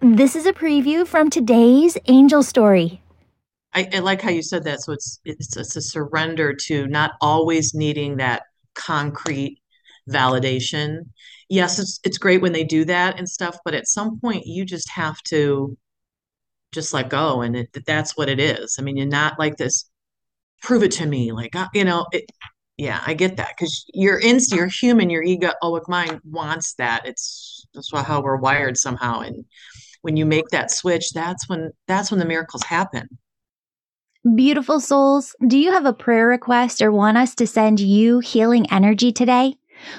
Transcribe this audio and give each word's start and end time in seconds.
This 0.00 0.36
is 0.36 0.46
a 0.46 0.52
preview 0.52 1.06
from 1.06 1.30
today's 1.30 1.96
angel 2.06 2.42
story. 2.42 3.00
I, 3.72 3.88
I, 3.92 3.98
like 4.00 4.20
how 4.20 4.30
you 4.30 4.42
said 4.42 4.64
that. 4.64 4.80
So 4.82 4.92
it's, 4.92 5.20
it's 5.24 5.56
it's 5.56 5.76
a 5.76 5.82
surrender 5.82 6.54
to 6.66 6.86
not 6.86 7.12
always 7.20 7.74
needing 7.74 8.16
that 8.18 8.42
concrete 8.74 9.60
validation. 10.08 11.10
Yes, 11.48 11.78
it's 11.78 12.00
it's 12.04 12.18
great 12.18 12.42
when 12.42 12.52
they 12.52 12.64
do 12.64 12.84
that 12.84 13.18
and 13.18 13.28
stuff, 13.28 13.56
but 13.64 13.74
at 13.74 13.88
some 13.88 14.20
point 14.20 14.46
you 14.46 14.64
just 14.64 14.90
have 14.90 15.20
to 15.24 15.76
just 16.72 16.92
let 16.92 17.08
go, 17.08 17.40
and 17.42 17.56
it, 17.56 17.76
that's 17.86 18.16
what 18.16 18.28
it 18.28 18.40
is. 18.40 18.76
I 18.78 18.82
mean, 18.82 18.96
you're 18.96 19.06
not 19.06 19.38
like 19.38 19.56
this. 19.56 19.88
Prove 20.62 20.82
it 20.82 20.92
to 20.92 21.06
me, 21.06 21.32
like 21.32 21.54
uh, 21.54 21.68
you 21.74 21.84
know. 21.84 22.06
It, 22.12 22.24
yeah, 22.76 23.02
I 23.06 23.14
get 23.14 23.36
that 23.36 23.54
because 23.56 23.84
your 23.94 24.18
inst, 24.18 24.52
your 24.52 24.66
human, 24.66 25.10
your 25.10 25.22
ego, 25.22 25.52
egoic 25.62 25.88
mind 25.88 26.20
wants 26.24 26.74
that. 26.74 27.06
It's 27.06 27.66
that's 27.74 27.90
how 27.92 28.20
we're 28.20 28.36
wired 28.36 28.76
somehow, 28.76 29.20
and 29.20 29.44
when 30.02 30.16
you 30.16 30.26
make 30.26 30.48
that 30.48 30.70
switch, 30.70 31.12
that's 31.12 31.48
when 31.48 31.70
that's 31.86 32.10
when 32.10 32.20
the 32.20 32.26
miracles 32.26 32.64
happen. 32.64 33.08
Beautiful 34.34 34.80
souls, 34.80 35.36
do 35.46 35.58
you 35.58 35.72
have 35.72 35.86
a 35.86 35.92
prayer 35.92 36.26
request 36.26 36.80
or 36.80 36.90
want 36.90 37.18
us 37.18 37.34
to 37.36 37.46
send 37.46 37.78
you 37.78 38.20
healing 38.20 38.66
energy 38.72 39.12
today? 39.12 39.56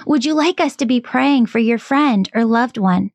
Would 0.07 0.25
you 0.25 0.33
like 0.33 0.59
us 0.59 0.75
to 0.77 0.85
be 0.85 0.99
praying 0.99 1.45
for 1.45 1.59
your 1.59 1.77
friend 1.77 2.29
or 2.33 2.43
loved 2.43 2.77
one? 2.77 3.11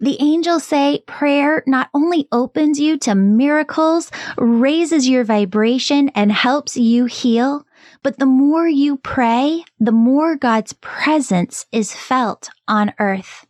The 0.00 0.18
angels 0.20 0.64
say 0.64 1.02
prayer 1.06 1.62
not 1.66 1.88
only 1.92 2.28
opens 2.30 2.78
you 2.78 2.98
to 2.98 3.14
miracles, 3.14 4.10
raises 4.38 5.08
your 5.08 5.24
vibration, 5.24 6.10
and 6.10 6.30
helps 6.30 6.76
you 6.76 7.06
heal, 7.06 7.66
but 8.02 8.18
the 8.18 8.26
more 8.26 8.68
you 8.68 8.98
pray, 8.98 9.64
the 9.78 9.92
more 9.92 10.36
God's 10.36 10.74
presence 10.74 11.66
is 11.72 11.94
felt 11.94 12.50
on 12.68 12.92
earth. 12.98 13.46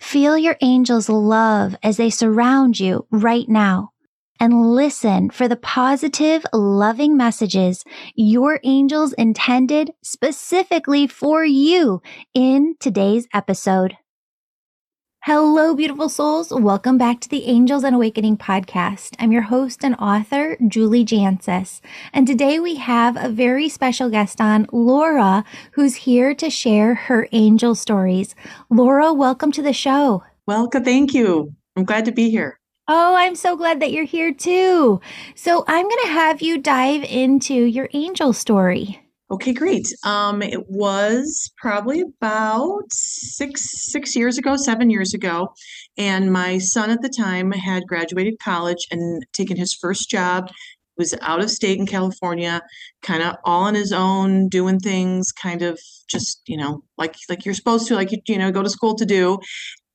Feel 0.00 0.36
your 0.36 0.56
angels' 0.60 1.08
love 1.08 1.76
as 1.82 1.96
they 1.96 2.10
surround 2.10 2.78
you 2.78 3.06
right 3.10 3.48
now 3.48 3.93
and 4.44 4.74
listen 4.74 5.30
for 5.30 5.48
the 5.48 5.56
positive, 5.56 6.44
loving 6.52 7.16
messages 7.16 7.82
your 8.14 8.60
angels 8.62 9.14
intended 9.14 9.90
specifically 10.02 11.06
for 11.06 11.46
you 11.46 12.02
in 12.34 12.76
today's 12.78 13.26
episode. 13.32 13.96
Hello, 15.22 15.74
beautiful 15.74 16.10
souls. 16.10 16.50
Welcome 16.50 16.98
back 16.98 17.20
to 17.20 17.28
the 17.30 17.46
Angels 17.46 17.84
and 17.84 17.96
Awakening 17.96 18.36
podcast. 18.36 19.14
I'm 19.18 19.32
your 19.32 19.48
host 19.48 19.82
and 19.82 19.94
author, 19.94 20.58
Julie 20.68 21.06
Jancius. 21.06 21.80
And 22.12 22.26
today 22.26 22.60
we 22.60 22.74
have 22.74 23.16
a 23.16 23.30
very 23.30 23.70
special 23.70 24.10
guest 24.10 24.42
on, 24.42 24.66
Laura, 24.70 25.42
who's 25.72 25.94
here 25.94 26.34
to 26.34 26.50
share 26.50 26.94
her 26.94 27.26
angel 27.32 27.74
stories. 27.74 28.34
Laura, 28.68 29.10
welcome 29.14 29.52
to 29.52 29.62
the 29.62 29.72
show. 29.72 30.22
Welcome. 30.46 30.84
Thank 30.84 31.14
you. 31.14 31.54
I'm 31.76 31.86
glad 31.86 32.04
to 32.04 32.12
be 32.12 32.28
here. 32.28 32.60
Oh, 32.86 33.14
I'm 33.16 33.34
so 33.34 33.56
glad 33.56 33.80
that 33.80 33.92
you're 33.92 34.04
here 34.04 34.32
too. 34.34 35.00
So 35.34 35.64
I'm 35.66 35.88
going 35.88 36.02
to 36.02 36.10
have 36.10 36.42
you 36.42 36.58
dive 36.58 37.02
into 37.04 37.54
your 37.54 37.88
angel 37.94 38.34
story. 38.34 39.00
Okay, 39.30 39.54
great. 39.54 39.88
Um, 40.04 40.42
it 40.42 40.68
was 40.68 41.50
probably 41.56 42.02
about 42.02 42.84
six 42.90 43.90
six 43.90 44.14
years 44.14 44.36
ago, 44.36 44.56
seven 44.56 44.90
years 44.90 45.14
ago, 45.14 45.48
and 45.96 46.30
my 46.30 46.58
son 46.58 46.90
at 46.90 47.00
the 47.00 47.08
time 47.08 47.50
had 47.52 47.86
graduated 47.86 48.38
college 48.38 48.86
and 48.90 49.24
taken 49.32 49.56
his 49.56 49.72
first 49.74 50.10
job. 50.10 50.48
He 50.48 50.98
was 50.98 51.14
out 51.22 51.42
of 51.42 51.50
state 51.50 51.78
in 51.78 51.86
California, 51.86 52.60
kind 53.00 53.22
of 53.22 53.36
all 53.44 53.62
on 53.62 53.74
his 53.74 53.92
own, 53.94 54.50
doing 54.50 54.78
things, 54.78 55.32
kind 55.32 55.62
of 55.62 55.80
just 56.06 56.42
you 56.46 56.58
know 56.58 56.84
like 56.98 57.16
like 57.30 57.46
you're 57.46 57.54
supposed 57.54 57.88
to, 57.88 57.94
like 57.94 58.12
you 58.12 58.18
you 58.28 58.38
know 58.38 58.52
go 58.52 58.62
to 58.62 58.68
school 58.68 58.94
to 58.96 59.06
do. 59.06 59.38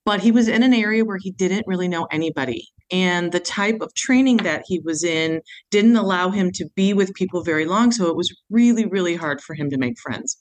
But 0.05 0.21
he 0.21 0.31
was 0.31 0.47
in 0.47 0.63
an 0.63 0.73
area 0.73 1.05
where 1.05 1.19
he 1.21 1.29
didn't 1.29 1.67
really 1.67 1.87
know 1.87 2.07
anybody 2.11 2.67
and 2.91 3.31
the 3.31 3.39
type 3.39 3.81
of 3.81 3.93
training 3.95 4.37
that 4.37 4.63
he 4.65 4.79
was 4.79 5.03
in 5.03 5.41
didn't 5.71 5.95
allow 5.95 6.29
him 6.29 6.51
to 6.51 6.65
be 6.75 6.93
with 6.93 7.13
people 7.13 7.43
very 7.43 7.65
long 7.65 7.91
so 7.91 8.07
it 8.07 8.15
was 8.15 8.35
really 8.49 8.85
really 8.85 9.15
hard 9.15 9.41
for 9.41 9.53
him 9.53 9.69
to 9.69 9.77
make 9.77 9.99
friends. 9.99 10.37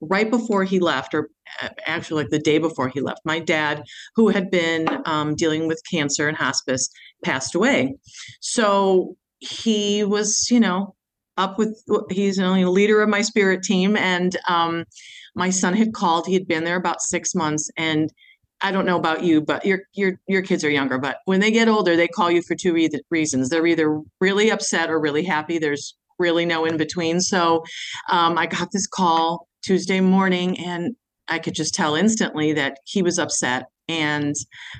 Right 0.00 0.30
before 0.30 0.64
he 0.64 0.78
left 0.78 1.14
or 1.14 1.30
uh, 1.62 1.70
actually 1.86 2.24
like 2.24 2.30
the 2.30 2.38
day 2.38 2.58
before 2.58 2.88
he 2.88 3.00
left 3.00 3.20
my 3.24 3.38
dad 3.38 3.82
who 4.14 4.28
had 4.28 4.50
been 4.50 4.86
um, 5.06 5.34
dealing 5.34 5.66
with 5.66 5.80
cancer 5.90 6.28
and 6.28 6.36
hospice 6.36 6.88
passed 7.24 7.54
away. 7.54 7.94
So 8.40 9.16
he 9.38 10.04
was 10.04 10.48
you 10.50 10.60
know 10.60 10.94
up 11.36 11.58
with 11.58 11.82
he's 12.10 12.38
only 12.38 12.62
a 12.62 12.70
leader 12.70 13.02
of 13.02 13.08
my 13.08 13.22
spirit 13.22 13.62
team 13.62 13.96
and 13.96 14.36
um, 14.48 14.84
my 15.34 15.50
son 15.50 15.74
had 15.74 15.92
called. 15.92 16.26
He 16.26 16.34
had 16.34 16.48
been 16.48 16.64
there 16.64 16.76
about 16.76 17.00
six 17.00 17.34
months 17.34 17.70
and 17.76 18.10
I 18.62 18.72
don't 18.72 18.86
know 18.86 18.96
about 18.96 19.22
you, 19.22 19.40
but 19.40 19.64
your 19.64 19.80
your 19.94 20.18
your 20.26 20.42
kids 20.42 20.64
are 20.64 20.70
younger. 20.70 20.98
But 20.98 21.18
when 21.26 21.40
they 21.40 21.50
get 21.50 21.68
older, 21.68 21.96
they 21.96 22.08
call 22.08 22.30
you 22.30 22.42
for 22.42 22.54
two 22.54 22.72
re- 22.72 22.90
reasons. 23.10 23.48
They're 23.48 23.66
either 23.66 24.00
really 24.20 24.50
upset 24.50 24.90
or 24.90 24.98
really 24.98 25.24
happy. 25.24 25.58
There's 25.58 25.94
really 26.18 26.46
no 26.46 26.64
in 26.64 26.76
between. 26.76 27.20
So 27.20 27.64
um, 28.10 28.38
I 28.38 28.46
got 28.46 28.72
this 28.72 28.86
call 28.86 29.48
Tuesday 29.62 30.00
morning, 30.00 30.58
and 30.58 30.96
I 31.28 31.38
could 31.38 31.54
just 31.54 31.74
tell 31.74 31.94
instantly 31.94 32.52
that 32.54 32.78
he 32.84 33.02
was 33.02 33.18
upset. 33.18 33.66
And 33.88 34.34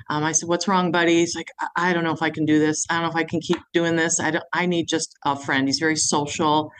um, 0.09 0.23
I 0.23 0.31
said, 0.31 0.49
"What's 0.49 0.67
wrong, 0.67 0.91
buddy?" 0.91 1.19
He's 1.19 1.35
like, 1.35 1.49
I-, 1.59 1.89
"I 1.89 1.93
don't 1.93 2.03
know 2.03 2.13
if 2.13 2.23
I 2.23 2.31
can 2.31 2.45
do 2.45 2.59
this. 2.59 2.85
I 2.89 2.95
don't 2.95 3.03
know 3.03 3.09
if 3.09 3.15
I 3.15 3.23
can 3.23 3.39
keep 3.41 3.59
doing 3.73 3.95
this. 3.95 4.19
I 4.19 4.31
don't. 4.31 4.45
I 4.53 4.65
need 4.65 4.87
just 4.87 5.15
a 5.23 5.35
friend. 5.37 5.67
He's 5.67 5.79
very 5.79 5.95
social." 5.95 6.71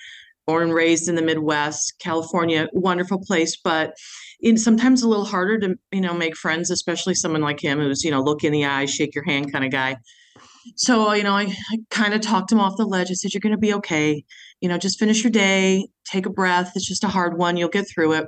Born 0.48 0.64
and 0.64 0.74
raised 0.74 1.10
in 1.10 1.16
the 1.16 1.22
Midwest, 1.22 1.96
California, 2.00 2.70
wonderful 2.72 3.20
place, 3.20 3.58
but 3.62 3.94
it's 4.40 4.64
sometimes 4.64 5.02
a 5.02 5.10
little 5.10 5.26
harder 5.26 5.60
to 5.60 5.76
you 5.92 6.02
know 6.02 6.14
make 6.14 6.36
friends 6.36 6.70
especially 6.70 7.16
someone 7.16 7.42
like 7.42 7.60
him 7.60 7.80
who's 7.80 8.04
you 8.04 8.12
know 8.12 8.22
look 8.22 8.44
in 8.44 8.52
the 8.52 8.66
eye 8.66 8.86
shake 8.86 9.16
your 9.16 9.24
hand 9.24 9.52
kind 9.52 9.66
of 9.66 9.72
guy. 9.72 9.98
So 10.76 11.14
you 11.14 11.24
know 11.24 11.34
i, 11.34 11.44
I 11.44 11.78
kind 11.90 12.14
of 12.14 12.22
talked 12.22 12.52
him 12.52 12.60
off 12.60 12.78
the 12.78 12.86
ledge. 12.86 13.10
I 13.10 13.14
said 13.14 13.34
you're 13.34 13.42
going 13.42 13.52
to 13.52 13.58
be 13.58 13.74
okay. 13.76 14.24
You 14.62 14.70
know 14.70 14.78
just 14.78 15.00
finish 15.00 15.24
your 15.24 15.32
day 15.32 15.88
take 16.10 16.26
a 16.26 16.32
breath. 16.32 16.72
It's 16.76 16.88
just 16.88 17.04
a 17.04 17.10
hard 17.10 17.38
one. 17.38 17.58
You'll 17.58 17.70
get 17.70 17.88
through 17.90 18.14
it. 18.14 18.26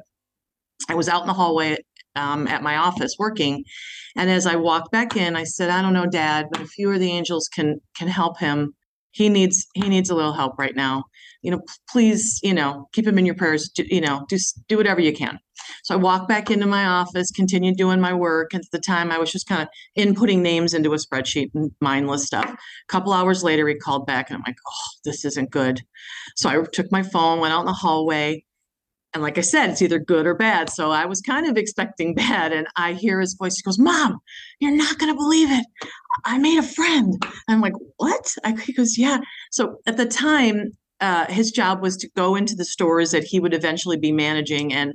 I 0.89 0.95
was 0.95 1.07
out 1.07 1.21
in 1.21 1.27
the 1.27 1.33
hallway 1.33 1.77
um, 2.15 2.47
at 2.47 2.63
my 2.63 2.75
office 2.75 3.15
working 3.19 3.63
and 4.15 4.29
as 4.29 4.45
i 4.45 4.55
walked 4.55 4.91
back 4.91 5.15
in 5.15 5.35
i 5.35 5.43
said 5.43 5.69
i 5.69 5.81
don't 5.81 5.93
know 5.93 6.07
dad 6.07 6.47
but 6.51 6.61
if 6.61 6.77
you 6.77 6.89
or 6.89 6.97
the 6.97 7.11
angels 7.11 7.47
can 7.47 7.79
can 7.95 8.07
help 8.07 8.39
him 8.39 8.73
he 9.11 9.29
needs 9.29 9.65
he 9.73 9.87
needs 9.89 10.09
a 10.09 10.15
little 10.15 10.33
help 10.33 10.57
right 10.57 10.75
now 10.75 11.03
you 11.41 11.51
know 11.51 11.61
please 11.89 12.39
you 12.43 12.53
know 12.53 12.87
keep 12.93 13.07
him 13.07 13.17
in 13.17 13.25
your 13.25 13.35
prayers 13.35 13.69
do, 13.69 13.83
you 13.87 14.01
know 14.01 14.25
just 14.29 14.59
do 14.67 14.77
whatever 14.77 15.01
you 15.01 15.13
can 15.13 15.39
so 15.83 15.93
I 15.93 15.97
walked 15.97 16.27
back 16.27 16.49
into 16.49 16.65
my 16.65 16.85
office, 16.85 17.31
continued 17.31 17.77
doing 17.77 17.99
my 17.99 18.13
work. 18.13 18.53
At 18.53 18.61
the 18.71 18.79
time, 18.79 19.11
I 19.11 19.17
was 19.17 19.31
just 19.31 19.47
kind 19.47 19.61
of 19.61 19.67
inputting 19.97 20.39
names 20.39 20.73
into 20.73 20.93
a 20.93 20.97
spreadsheet 20.97 21.51
and 21.53 21.71
mindless 21.81 22.25
stuff. 22.25 22.49
A 22.49 22.57
couple 22.87 23.13
hours 23.13 23.43
later, 23.43 23.67
he 23.67 23.75
called 23.75 24.05
back, 24.05 24.29
and 24.29 24.37
I'm 24.37 24.43
like, 24.45 24.57
oh, 24.67 24.89
this 25.05 25.25
isn't 25.25 25.51
good. 25.51 25.81
So 26.35 26.49
I 26.49 26.63
took 26.71 26.91
my 26.91 27.03
phone, 27.03 27.39
went 27.39 27.53
out 27.53 27.61
in 27.61 27.65
the 27.65 27.73
hallway. 27.73 28.43
And 29.13 29.23
like 29.23 29.37
I 29.37 29.41
said, 29.41 29.71
it's 29.71 29.81
either 29.81 29.99
good 29.99 30.27
or 30.27 30.35
bad. 30.35 30.69
So 30.69 30.91
I 30.91 31.05
was 31.05 31.21
kind 31.21 31.47
of 31.47 31.57
expecting 31.57 32.13
bad. 32.15 32.53
And 32.53 32.67
I 32.75 32.93
hear 32.93 33.19
his 33.19 33.33
voice. 33.33 33.55
He 33.55 33.63
goes, 33.63 33.79
Mom, 33.79 34.19
you're 34.59 34.75
not 34.75 34.97
going 34.97 35.11
to 35.11 35.17
believe 35.17 35.51
it. 35.51 35.65
I 36.25 36.37
made 36.37 36.59
a 36.59 36.63
friend. 36.63 37.21
I'm 37.47 37.61
like, 37.61 37.73
What? 37.97 38.33
I, 38.43 38.53
he 38.53 38.73
goes, 38.73 38.97
Yeah. 38.97 39.19
So 39.51 39.79
at 39.87 39.97
the 39.97 40.05
time, 40.05 40.77
uh, 41.01 41.25
his 41.27 41.51
job 41.51 41.81
was 41.81 41.95
to 41.97 42.09
go 42.15 42.35
into 42.35 42.55
the 42.55 42.65
stores 42.65 43.11
that 43.11 43.23
he 43.23 43.39
would 43.39 43.53
eventually 43.53 43.97
be 43.97 44.11
managing 44.11 44.73
and 44.73 44.93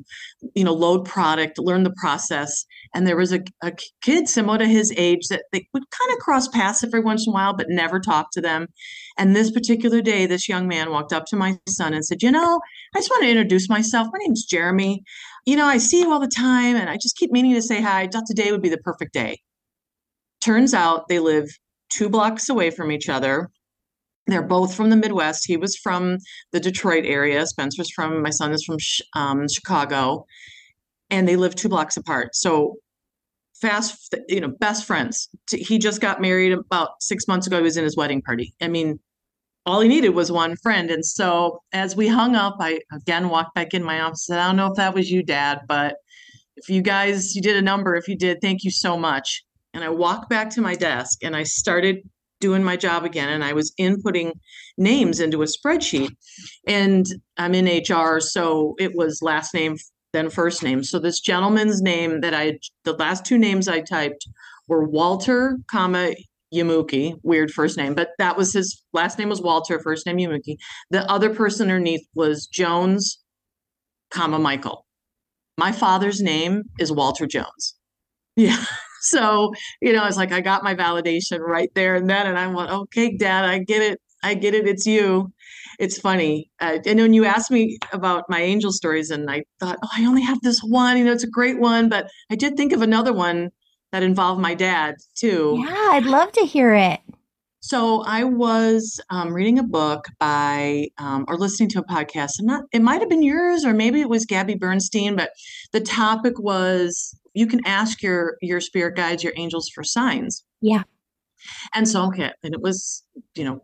you 0.55 0.63
know 0.63 0.73
load 0.73 1.05
product 1.05 1.59
learn 1.59 1.83
the 1.83 1.95
process. 1.97 2.67
And 2.95 3.07
there 3.07 3.17
was 3.17 3.33
a, 3.33 3.41
a 3.63 3.73
kid 4.03 4.29
similar 4.29 4.59
to 4.59 4.67
his 4.67 4.93
age 4.97 5.29
that 5.29 5.45
they 5.53 5.67
would 5.73 5.85
kind 5.91 6.13
of 6.13 6.19
cross 6.19 6.49
paths 6.49 6.85
every 6.85 7.01
once 7.01 7.27
in 7.27 7.31
a 7.31 7.35
while 7.35 7.55
but 7.55 7.71
never 7.71 8.01
talk 8.01 8.31
to 8.33 8.41
them. 8.41 8.67
And 9.17 9.35
this 9.35 9.51
particular 9.51 10.03
day 10.03 10.27
this 10.27 10.49
young 10.49 10.69
man 10.69 10.91
walked 10.91 11.13
up 11.13 11.25
to 11.27 11.37
my 11.37 11.59
son 11.69 11.95
and 11.95 12.05
said 12.05 12.23
you 12.23 12.31
know 12.31 12.61
i 12.95 12.99
just 12.99 13.11
want 13.11 13.23
to 13.23 13.31
introduce 13.31 13.69
myself. 13.69 14.09
My 14.13 14.19
name's 14.19 14.45
jeremy. 14.45 15.03
You 15.47 15.57
know 15.57 15.67
i 15.67 15.79
see 15.79 16.01
you 16.01 16.13
all 16.13 16.21
the 16.21 16.29
time 16.29 16.77
and 16.77 16.91
i 16.91 16.97
just 16.97 17.17
keep 17.17 17.33
meaning 17.33 17.55
to 17.55 17.63
say 17.63 17.81
hi. 17.81 18.03
I 18.03 18.09
thought 18.09 18.27
today 18.27 18.53
would 18.53 18.63
be 18.63 18.69
the 18.69 18.79
perfect 18.79 19.15
day. 19.15 19.41
Turns 20.43 20.75
out 20.75 21.09
they 21.09 21.19
live 21.19 21.49
two 21.91 22.11
blocks 22.11 22.49
away 22.49 22.71
from 22.71 22.91
each 22.93 23.09
other 23.09 23.51
they're 24.27 24.43
both 24.43 24.75
from 24.75 24.91
the 24.91 24.97
Midwest. 24.97 25.47
He 25.47 25.57
was 25.57 25.77
from 25.77 26.19
the 26.53 26.61
Detroit 26.61 27.05
area. 27.05 27.47
Spencer's 27.47 27.91
from, 27.91 28.23
my 28.23 28.31
son 28.31 28.53
is 28.53 28.65
from 28.65 28.79
um, 29.15 29.47
Chicago, 29.49 30.27
and 31.11 31.29
they 31.29 31.37
live 31.37 31.55
two 31.55 31.69
blocks 31.69 31.97
apart. 31.97 32.35
So 32.35 32.77
fast, 33.61 34.15
you 34.29 34.41
know, 34.41 34.49
best 34.49 34.87
friends. 34.87 35.29
He 35.51 35.79
just 35.79 36.01
got 36.01 36.21
married 36.21 36.53
about 36.53 36.91
six 37.01 37.29
months 37.29 37.47
ago. 37.47 37.59
He 37.59 37.63
was 37.63 37.77
in 37.77 37.85
his 37.85 37.97
wedding 37.97 38.23
party. 38.23 38.55
I 38.61 38.69
mean, 38.69 38.99
all 39.67 39.81
he 39.81 39.89
needed 39.89 40.11
was 40.11 40.31
one 40.31 40.57
friend. 40.57 40.91
And 40.91 41.05
so 41.05 41.63
as 41.73 41.97
we 41.97 42.09
hung 42.09 42.35
up, 42.35 42.57
I 42.61 42.81
again 42.93 43.29
walked 43.29 43.55
back 43.55 43.73
in 43.73 43.83
my 43.83 44.01
office. 44.01 44.27
Said, 44.27 44.39
I 44.39 44.47
don't 44.47 44.57
know 44.57 44.67
if 44.67 44.77
that 44.77 44.95
was 44.95 45.11
you, 45.11 45.23
Dad, 45.23 45.61
but 45.69 45.97
if 46.57 46.69
you 46.69 46.83
guys, 46.83 47.35
you 47.35 47.43
did 47.43 47.57
a 47.57 47.63
number. 47.63 47.95
If 47.97 48.09
you 48.09 48.17
did, 48.17 48.41
thank 48.41 48.65
you 48.65 48.71
so 48.71 48.97
much. 48.97 49.45
And 49.73 49.83
I 49.83 49.89
walked 49.89 50.29
back 50.29 50.51
to 50.51 50.61
my 50.61 50.75
desk 50.75 51.25
and 51.25 51.35
I 51.35 51.43
started 51.43 51.99
doing 52.45 52.63
my 52.63 52.77
job 52.77 53.05
again 53.05 53.31
and 53.31 53.43
I 53.43 53.55
was 53.55 53.73
inputting 53.81 54.33
names 54.77 55.19
into 55.19 55.41
a 55.41 55.47
spreadsheet. 55.47 56.11
And 56.69 57.07
I'm 57.39 57.55
in 57.55 57.65
HR, 57.65 58.21
so 58.21 58.75
it 58.79 58.95
was 58.95 59.23
last 59.23 59.55
name, 59.55 59.79
then 60.13 60.29
first 60.29 60.63
name. 60.63 60.85
So 60.85 60.99
this 60.99 61.21
gentleman's 61.21 61.81
name 61.81 62.21
that 62.21 62.35
I, 62.35 62.59
the 62.85 62.93
last 62.93 63.25
two 63.25 63.39
names 63.39 63.67
I 63.67 63.81
typed 63.81 64.29
were 64.69 64.85
Walter, 64.85 65.57
comma, 65.71 66.11
Yamuki, 66.55 67.15
weird 67.23 67.51
first 67.51 67.79
name, 67.79 67.95
but 67.95 68.11
that 68.19 68.37
was 68.37 68.53
his 68.53 68.83
last 68.93 69.19
name 69.19 69.31
was 69.31 69.41
Walter, 69.41 69.81
first 69.81 70.05
name 70.05 70.19
Yamuki. 70.19 70.57
The 70.91 71.11
other 71.11 71.35
person 71.35 71.71
underneath 71.71 72.07
was 72.15 72.47
Jones, 72.47 73.25
comma, 74.11 74.39
Michael. 74.39 74.85
My 75.57 75.73
father's 75.73 76.21
name 76.21 76.65
is 76.79 76.93
Walter 76.93 77.27
Jones. 77.27 77.75
Yeah. 78.37 78.65
So, 79.05 79.53
you 79.81 79.93
know, 79.93 80.05
it's 80.07 80.17
like 80.17 80.33
I 80.33 80.41
got 80.41 80.65
my 80.65 80.75
validation 80.75 81.41
right 81.41 81.71
there 81.75 81.95
and 81.95 82.09
then, 82.09 82.27
and 82.27 82.39
I 82.39 82.47
went, 82.47 82.71
okay, 82.71 83.17
dad, 83.17 83.45
I 83.45 83.59
get 83.59 83.83
it. 83.83 84.01
I 84.23 84.33
get 84.35 84.55
it. 84.55 84.67
It's 84.67 84.87
you. 84.87 85.31
It's 85.79 85.99
funny. 85.99 86.51
Uh, 86.59 86.79
and 86.87 86.99
when 86.99 87.13
you 87.13 87.27
asked 87.27 87.51
me 87.51 87.79
about 87.93 88.25
my 88.31 88.41
angel 88.41 88.73
stories, 88.73 89.11
and 89.11 89.31
I 89.31 89.43
thought, 89.61 89.77
oh, 89.83 89.89
I 89.95 90.07
only 90.07 90.23
have 90.23 90.41
this 90.41 90.61
one, 90.61 90.97
you 90.97 91.05
know, 91.05 91.13
it's 91.13 91.25
a 91.25 91.29
great 91.29 91.61
one, 91.61 91.91
but 91.91 92.09
I 92.31 92.37
did 92.37 92.57
think 92.57 92.73
of 92.73 92.81
another 92.81 93.13
one 93.13 93.51
that 93.93 94.03
involved 94.03 94.41
my 94.41 94.55
dad 94.55 94.95
too. 95.15 95.57
Yeah, 95.59 95.89
I'd 95.91 96.07
love 96.07 96.33
to 96.33 96.47
hear 96.47 96.75
it. 96.75 97.01
So 97.61 98.03
I 98.03 98.25
was 98.25 99.01
um, 99.11 99.33
reading 99.33 99.59
a 99.59 99.63
book 99.63 100.07
by, 100.19 100.89
um, 100.99 101.25
or 101.29 101.37
listening 101.37 101.69
to 101.71 101.81
a 101.81 101.85
podcast, 101.85 102.39
and 102.39 102.47
not, 102.47 102.65
it 102.73 102.83
might 102.83 103.01
have 103.01 103.09
been 103.09 103.23
yours, 103.23 103.65
or 103.65 103.75
maybe 103.75 104.01
it 104.01 104.09
was 104.09 104.27
Gabby 104.27 104.55
Bernstein, 104.55 105.17
but 105.17 105.31
the 105.73 105.81
topic 105.81 106.39
was 106.39 107.19
you 107.35 107.47
can 107.47 107.61
ask 107.67 108.03
your 108.03 108.37
your 108.41 108.61
spirit 108.61 108.97
guides, 108.97 109.23
your 109.23 109.35
angels 109.37 109.69
for 109.69 109.85
signs. 109.85 110.45
Yeah. 110.61 110.85
And 111.75 111.87
so 111.87 112.07
okay, 112.07 112.33
and 112.43 112.55
it 112.55 112.63
was 112.63 113.03
you 113.35 113.45
know 113.45 113.61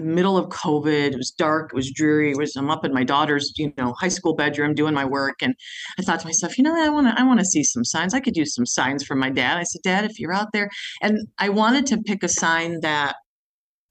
middle 0.00 0.36
of 0.36 0.48
COVID. 0.48 1.12
It 1.12 1.16
was 1.16 1.30
dark. 1.30 1.70
It 1.72 1.76
was 1.76 1.90
dreary. 1.90 2.30
It 2.30 2.36
was 2.36 2.54
I'm 2.56 2.70
up 2.70 2.84
in 2.84 2.92
my 2.92 3.04
daughter's 3.04 3.52
you 3.56 3.72
know 3.76 3.94
high 3.94 4.08
school 4.08 4.34
bedroom 4.34 4.74
doing 4.74 4.94
my 4.94 5.04
work, 5.04 5.42
and 5.42 5.54
I 5.98 6.02
thought 6.02 6.20
to 6.20 6.26
myself, 6.26 6.56
you 6.56 6.64
know, 6.64 6.74
I 6.74 6.88
want 6.88 7.08
to 7.08 7.20
I 7.20 7.24
want 7.24 7.40
to 7.40 7.46
see 7.46 7.64
some 7.64 7.84
signs. 7.84 8.14
I 8.14 8.20
could 8.20 8.36
use 8.36 8.54
some 8.54 8.66
signs 8.66 9.04
from 9.04 9.18
my 9.18 9.30
dad. 9.30 9.58
I 9.58 9.64
said, 9.64 9.82
Dad, 9.82 10.04
if 10.04 10.18
you're 10.18 10.32
out 10.32 10.52
there, 10.52 10.70
and 11.02 11.18
I 11.38 11.48
wanted 11.48 11.86
to 11.86 11.98
pick 11.98 12.22
a 12.22 12.28
sign 12.28 12.80
that 12.80 13.16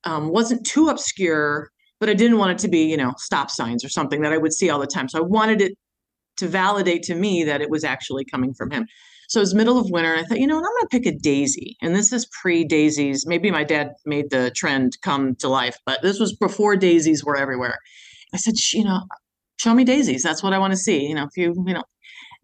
um, 0.06 0.30
wasn't 0.30 0.66
too 0.66 0.88
obscure, 0.90 1.70
but 2.00 2.10
I 2.10 2.14
didn't 2.14 2.38
want 2.38 2.52
it 2.52 2.58
to 2.60 2.68
be 2.68 2.84
you 2.90 2.98
know 2.98 3.14
stop 3.18 3.52
signs 3.52 3.84
or 3.84 3.90
something 3.90 4.22
that 4.22 4.32
I 4.32 4.38
would 4.38 4.54
see 4.54 4.70
all 4.70 4.80
the 4.80 4.88
time. 4.88 5.10
So 5.10 5.20
I 5.20 5.24
wanted 5.24 5.62
it 5.62 5.74
to 6.40 6.48
validate 6.48 7.04
to 7.04 7.16
me 7.16 7.44
that 7.44 7.62
it 7.62 7.70
was 7.70 7.84
actually 7.84 8.26
coming 8.26 8.54
from 8.54 8.72
him. 8.72 8.88
So 9.30 9.40
it 9.40 9.42
was 9.42 9.54
middle 9.54 9.78
of 9.78 9.92
winter, 9.92 10.12
and 10.12 10.26
I 10.26 10.28
thought, 10.28 10.40
you 10.40 10.48
know 10.48 10.58
I'm 10.58 10.64
going 10.64 10.82
to 10.82 10.88
pick 10.90 11.06
a 11.06 11.16
daisy. 11.16 11.78
And 11.84 11.96
this 11.96 12.12
is 12.12 12.28
pre 12.42 12.64
daisies. 12.64 13.28
Maybe 13.28 13.52
my 13.52 13.64
dad 13.64 13.90
made 14.06 14.32
the 14.32 14.52
trend 14.56 14.98
come 15.04 15.36
to 15.36 15.48
life, 15.48 15.78
but 15.86 16.02
this 16.02 16.20
was 16.20 16.36
before 16.36 16.76
daisies 16.76 17.24
were 17.24 17.38
everywhere. 17.38 17.78
I 18.34 18.38
said, 18.38 18.56
you 18.74 18.84
know, 18.84 19.02
show 19.58 19.76
me 19.76 19.84
daisies. 19.84 20.24
That's 20.24 20.42
what 20.42 20.54
I 20.54 20.58
want 20.58 20.74
to 20.74 20.78
see. 20.78 21.06
You 21.06 21.14
know, 21.14 21.26
if 21.26 21.38
you, 21.38 21.54
you 21.68 21.76
know, 21.76 21.84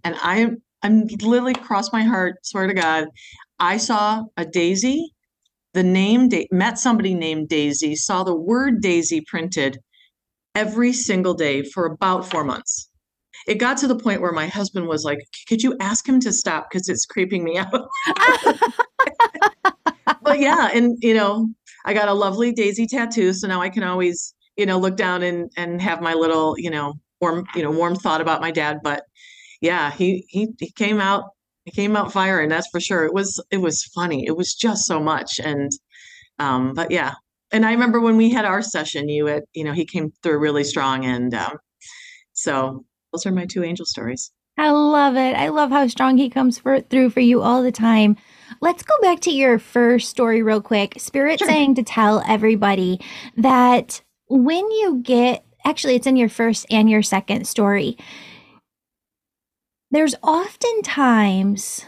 and 0.04 0.16
I, 0.20 0.52
I'm 0.84 1.08
literally 1.24 1.56
crossed 1.56 1.92
my 1.92 2.04
heart, 2.04 2.36
swear 2.44 2.68
to 2.68 2.74
God, 2.76 3.08
I 3.60 3.78
saw 3.78 4.24
a 4.38 4.46
daisy. 4.46 5.12
The 5.74 5.84
name 5.84 6.30
da- 6.30 6.48
met 6.52 6.78
somebody 6.78 7.16
named 7.16 7.50
Daisy, 7.50 7.96
saw 7.96 8.24
the 8.24 8.36
word 8.36 8.82
Daisy 8.82 9.22
printed 9.28 9.80
every 10.54 10.94
single 10.94 11.34
day 11.34 11.64
for 11.64 11.86
about 11.86 12.30
four 12.30 12.46
months 12.46 12.90
it 13.48 13.56
got 13.56 13.78
to 13.78 13.88
the 13.88 13.98
point 13.98 14.22
where 14.22 14.32
my 14.32 14.48
husband 14.48 14.88
was 14.88 15.04
like, 15.04 15.20
could 15.48 15.62
you 15.62 15.76
ask 15.80 16.08
him 16.08 16.20
to 16.22 16.34
stop? 16.34 16.68
Because 16.70 16.90
it's 16.90 17.06
creeping 17.06 17.44
me 17.44 17.58
out. 17.58 17.88
but 20.22 20.40
yeah, 20.40 20.70
and 20.74 20.98
you 21.02 21.14
know, 21.14 21.50
I 21.86 21.94
got 21.94 22.08
a 22.08 22.14
lovely 22.14 22.52
daisy 22.52 22.88
tattoo. 22.88 23.34
So 23.34 23.48
now 23.48 23.62
I 23.62 23.70
can 23.70 23.84
always, 23.84 24.34
you 24.58 24.66
know, 24.66 24.80
look 24.80 24.98
down 24.98 25.24
and 25.24 25.52
and 25.58 25.82
have 25.82 26.02
my 26.02 26.14
little, 26.14 26.56
you 26.58 26.70
know, 26.70 26.96
warm, 27.22 27.46
you 27.56 27.64
know, 27.64 27.72
warm 27.72 27.96
thought 27.96 28.22
about 28.22 28.42
my 28.42 28.52
dad. 28.52 28.80
But 28.84 29.04
yeah, 29.62 29.92
he 29.92 30.26
he 30.30 30.50
he 30.60 30.72
came 30.72 31.00
out 31.00 31.26
he 31.66 31.72
came 31.72 31.96
out 31.96 32.14
firing, 32.14 32.50
that's 32.50 32.70
for 32.70 32.80
sure. 32.80 33.06
It 33.06 33.14
was 33.14 33.44
it 33.52 33.58
was 33.58 33.84
funny. 33.86 34.26
It 34.26 34.38
was 34.38 34.54
just 34.54 34.86
so 34.86 35.00
much. 35.00 35.40
And 35.40 35.72
um, 36.40 36.74
but 36.74 36.92
yeah. 36.92 37.14
And 37.52 37.66
I 37.66 37.72
remember 37.72 38.00
when 38.00 38.18
we 38.18 38.32
had 38.32 38.46
our 38.46 38.62
session, 38.62 39.08
you 39.08 39.28
had, 39.28 39.44
you 39.54 39.64
know, 39.64 39.74
he 39.74 39.86
came 39.86 40.12
through 40.22 40.40
really 40.40 40.64
strong 40.64 41.06
and 41.06 41.34
um 41.34 41.58
so 42.34 42.86
those 43.16 43.26
are 43.26 43.32
my 43.32 43.46
two 43.46 43.64
angel 43.64 43.86
stories. 43.86 44.34
I 44.58 44.72
love 44.72 45.16
it. 45.16 45.36
I 45.36 45.48
love 45.50 45.70
how 45.70 45.88
strong 45.88 46.18
he 46.18 46.30
comes 46.30 46.60
for, 46.60 46.82
through 46.82 47.12
for 47.12 47.22
you 47.22 47.42
all 47.42 47.64
the 47.64 47.72
time. 47.72 48.18
Let's 48.60 48.84
go 48.84 48.94
back 49.02 49.22
to 49.22 49.32
your 49.32 49.58
first 49.58 50.10
story 50.10 50.44
real 50.44 50.62
quick. 50.62 50.96
Spirit 50.98 51.40
sure. 51.40 51.48
saying 51.48 51.76
to 51.76 51.84
tell 51.84 52.22
everybody 52.28 53.00
that 53.38 54.02
when 54.28 54.70
you 54.70 55.00
get, 55.02 55.46
actually, 55.64 55.96
it's 55.96 56.08
in 56.08 56.18
your 56.18 56.28
first 56.28 56.66
and 56.70 56.90
your 56.90 57.04
second 57.04 57.48
story. 57.48 57.98
There's 59.92 60.16
oftentimes, 60.22 61.86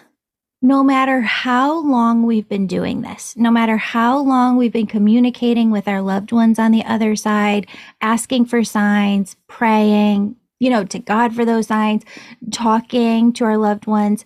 no 0.61 0.83
matter 0.83 1.21
how 1.21 1.83
long 1.85 2.23
we've 2.23 2.47
been 2.47 2.67
doing 2.67 3.01
this, 3.01 3.35
no 3.35 3.51
matter 3.51 3.75
how 3.75 4.19
long 4.19 4.55
we've 4.55 4.71
been 4.71 4.87
communicating 4.87 5.71
with 5.71 5.89
our 5.89 6.01
loved 6.01 6.31
ones 6.31 6.57
on 6.57 6.71
the 6.71 6.85
other 6.85 7.17
side, 7.17 7.67
asking 7.99 8.45
for 8.45 8.63
signs, 8.63 9.35
praying, 9.47 10.37
you 10.59 10.69
know, 10.69 10.83
to 10.85 10.99
God 10.99 11.33
for 11.33 11.45
those 11.45 11.67
signs, 11.67 12.03
talking 12.51 13.33
to 13.33 13.45
our 13.45 13.57
loved 13.57 13.87
ones. 13.87 14.25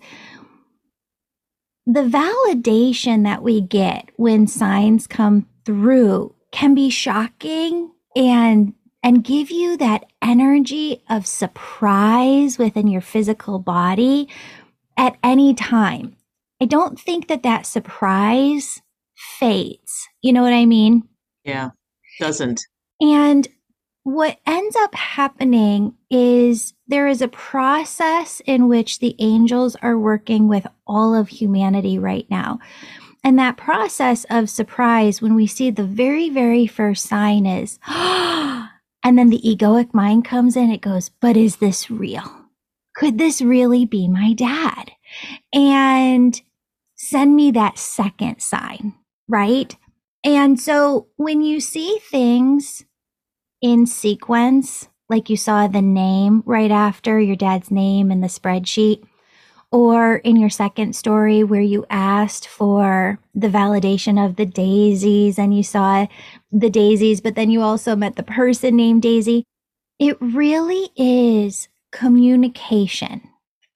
The 1.86 2.02
validation 2.02 3.24
that 3.24 3.42
we 3.42 3.60
get 3.60 4.10
when 4.16 4.46
signs 4.46 5.06
come 5.06 5.46
through 5.64 6.34
can 6.52 6.74
be 6.74 6.90
shocking 6.90 7.90
and 8.14 8.74
and 9.02 9.24
give 9.24 9.50
you 9.50 9.76
that 9.78 10.04
energy 10.22 11.02
of 11.10 11.26
surprise 11.26 12.56
within 12.56 12.86
your 12.86 13.00
physical 13.00 13.58
body 13.58 14.28
at 14.96 15.16
any 15.24 15.54
time. 15.54 16.16
I 16.60 16.66
don't 16.66 17.00
think 17.00 17.26
that 17.26 17.42
that 17.42 17.66
surprise 17.66 18.80
fades. 19.16 20.08
You 20.22 20.32
know 20.32 20.42
what 20.42 20.52
I 20.52 20.66
mean? 20.66 21.02
Yeah, 21.44 21.70
doesn't. 22.20 22.60
And 23.00 23.48
what 24.04 24.38
ends 24.46 24.74
up 24.76 24.94
happening 24.94 25.94
is 26.10 26.74
there 26.88 27.06
is 27.06 27.22
a 27.22 27.28
process 27.28 28.42
in 28.46 28.68
which 28.68 28.98
the 28.98 29.14
angels 29.18 29.76
are 29.80 29.98
working 29.98 30.48
with 30.48 30.66
all 30.86 31.14
of 31.14 31.28
humanity 31.28 31.98
right 31.98 32.26
now. 32.28 32.58
And 33.24 33.38
that 33.38 33.56
process 33.56 34.26
of 34.28 34.50
surprise, 34.50 35.22
when 35.22 35.36
we 35.36 35.46
see 35.46 35.70
the 35.70 35.84
very, 35.84 36.28
very 36.28 36.66
first 36.66 37.06
sign 37.06 37.46
is, 37.46 37.78
and 37.86 38.68
then 39.04 39.30
the 39.30 39.40
egoic 39.44 39.94
mind 39.94 40.24
comes 40.24 40.56
in, 40.56 40.70
it 40.70 40.80
goes, 40.80 41.08
but 41.08 41.36
is 41.36 41.56
this 41.56 41.88
real? 41.88 42.48
Could 42.96 43.18
this 43.18 43.40
really 43.40 43.84
be 43.84 44.08
my 44.08 44.32
dad? 44.32 44.90
And 45.52 46.40
send 46.96 47.36
me 47.36 47.52
that 47.52 47.78
second 47.78 48.40
sign, 48.40 48.94
right? 49.28 49.76
And 50.24 50.60
so 50.60 51.06
when 51.16 51.40
you 51.42 51.60
see 51.60 51.98
things 52.10 52.84
in 53.62 53.86
sequence, 53.86 54.88
like 55.08 55.30
you 55.30 55.36
saw 55.36 55.68
the 55.68 55.80
name 55.80 56.42
right 56.44 56.70
after 56.70 57.18
your 57.18 57.36
dad's 57.36 57.70
name 57.70 58.10
in 58.10 58.20
the 58.20 58.26
spreadsheet, 58.26 59.04
or 59.70 60.16
in 60.16 60.36
your 60.36 60.50
second 60.50 60.94
story 60.94 61.42
where 61.42 61.62
you 61.62 61.86
asked 61.88 62.46
for 62.46 63.18
the 63.34 63.48
validation 63.48 64.22
of 64.22 64.36
the 64.36 64.44
daisies 64.44 65.38
and 65.38 65.56
you 65.56 65.62
saw 65.62 66.06
the 66.50 66.68
daisies, 66.68 67.22
but 67.22 67.36
then 67.36 67.50
you 67.50 67.62
also 67.62 67.96
met 67.96 68.16
the 68.16 68.22
person 68.22 68.76
named 68.76 69.00
Daisy. 69.00 69.44
It 69.98 70.18
really 70.20 70.90
is 70.96 71.68
communication 71.90 73.22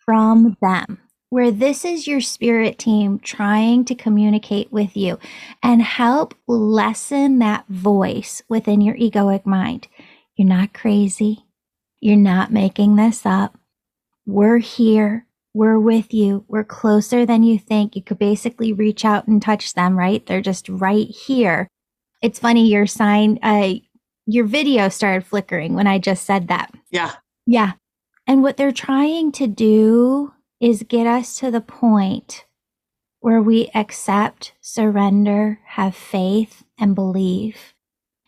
from 0.04 0.56
them 0.60 0.98
where 1.30 1.50
this 1.50 1.84
is 1.84 2.06
your 2.06 2.20
spirit 2.20 2.78
team 2.78 3.18
trying 3.18 3.84
to 3.84 3.94
communicate 3.94 4.72
with 4.72 4.96
you 4.96 5.18
and 5.62 5.82
help 5.82 6.34
lessen 6.46 7.38
that 7.40 7.66
voice 7.68 8.42
within 8.48 8.80
your 8.80 8.94
egoic 8.96 9.44
mind. 9.44 9.88
You're 10.36 10.48
not 10.48 10.72
crazy. 10.72 11.44
You're 12.00 12.16
not 12.16 12.52
making 12.52 12.96
this 12.96 13.26
up. 13.26 13.58
We're 14.24 14.58
here. 14.58 15.26
We're 15.54 15.78
with 15.78 16.12
you. 16.12 16.44
We're 16.48 16.64
closer 16.64 17.24
than 17.24 17.42
you 17.42 17.58
think. 17.58 17.96
You 17.96 18.02
could 18.02 18.18
basically 18.18 18.72
reach 18.72 19.04
out 19.04 19.26
and 19.26 19.40
touch 19.40 19.72
them, 19.72 19.98
right? 19.98 20.24
They're 20.26 20.42
just 20.42 20.68
right 20.68 21.08
here. 21.08 21.66
It's 22.22 22.38
funny, 22.38 22.68
your 22.68 22.86
sign, 22.86 23.38
uh, 23.42 23.74
your 24.26 24.44
video 24.44 24.88
started 24.88 25.24
flickering 25.26 25.74
when 25.74 25.86
I 25.86 25.98
just 25.98 26.24
said 26.24 26.48
that. 26.48 26.72
Yeah. 26.90 27.12
Yeah. 27.46 27.72
And 28.26 28.42
what 28.42 28.56
they're 28.56 28.72
trying 28.72 29.32
to 29.32 29.46
do 29.46 30.32
is 30.60 30.84
get 30.88 31.06
us 31.06 31.38
to 31.38 31.50
the 31.50 31.60
point 31.60 32.44
where 33.20 33.42
we 33.42 33.70
accept, 33.74 34.52
surrender, 34.60 35.58
have 35.64 35.94
faith, 35.94 36.64
and 36.78 36.94
believe. 36.94 37.74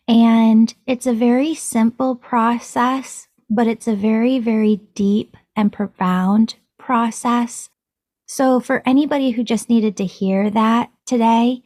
And 0.07 0.73
it's 0.87 1.05
a 1.05 1.13
very 1.13 1.53
simple 1.53 2.15
process, 2.15 3.27
but 3.49 3.67
it's 3.67 3.87
a 3.87 3.95
very, 3.95 4.39
very 4.39 4.77
deep 4.95 5.37
and 5.55 5.71
profound 5.71 6.55
process. 6.77 7.69
So, 8.27 8.59
for 8.59 8.83
anybody 8.85 9.31
who 9.31 9.43
just 9.43 9.69
needed 9.69 9.97
to 9.97 10.05
hear 10.05 10.49
that 10.49 10.91
today, 11.05 11.63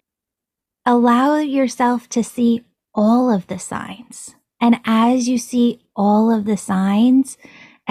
allow 0.85 1.37
yourself 1.37 2.07
to 2.09 2.23
see 2.23 2.63
all 2.93 3.31
of 3.31 3.47
the 3.47 3.59
signs. 3.59 4.35
And 4.61 4.79
as 4.85 5.27
you 5.27 5.37
see 5.37 5.81
all 5.95 6.31
of 6.31 6.45
the 6.45 6.57
signs, 6.57 7.37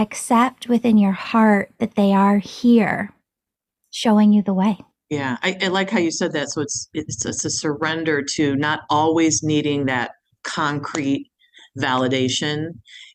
accept 0.03 0.69
within 0.69 0.99
your 0.99 1.13
heart 1.13 1.73
that 1.79 1.95
they 1.95 2.13
are 2.13 2.39
here 2.39 3.15
showing 3.91 4.33
you 4.33 4.43
the 4.43 4.55
way. 4.55 4.79
Yeah, 5.09 5.37
I, 5.43 5.57
I 5.63 5.69
like 5.69 5.91
how 5.91 5.99
you 5.99 6.11
said 6.11 6.33
that. 6.33 6.51
So 6.51 6.63
it's, 6.63 6.89
it's 6.95 7.25
it's 7.25 7.45
a 7.45 7.51
surrender 7.51 8.23
to 8.35 8.57
not 8.57 8.81
always 8.89 9.43
needing 9.43 9.87
that 9.87 10.13
concrete 10.43 11.31
validation. 11.79 12.69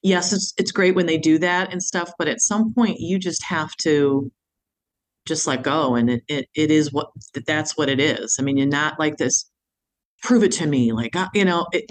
Yes, 0.04 0.32
it's 0.32 0.54
it's 0.58 0.72
great 0.72 0.96
when 0.96 1.08
they 1.08 1.18
do 1.18 1.38
that 1.40 1.72
and 1.72 1.82
stuff, 1.82 2.12
but 2.18 2.28
at 2.28 2.42
some 2.42 2.74
point 2.74 3.00
you 3.00 3.18
just 3.20 3.44
have 3.44 3.76
to 3.78 4.32
just 5.26 5.46
let 5.46 5.62
go 5.62 5.96
and 5.96 6.10
it, 6.10 6.24
it, 6.30 6.48
it 6.56 6.72
is 6.72 6.94
what 6.94 7.10
that's 7.46 7.78
what 7.78 7.90
it 7.90 8.00
is. 8.00 8.38
I 8.40 8.44
mean, 8.44 8.58
you're 8.58 8.68
not 8.68 9.00
like 9.00 9.18
this 9.18 9.50
prove 10.24 10.44
it 10.44 10.52
to 10.52 10.66
me 10.66 10.92
like 10.92 11.16
uh, 11.16 11.28
you 11.34 11.46
know 11.46 11.68
it, 11.72 11.86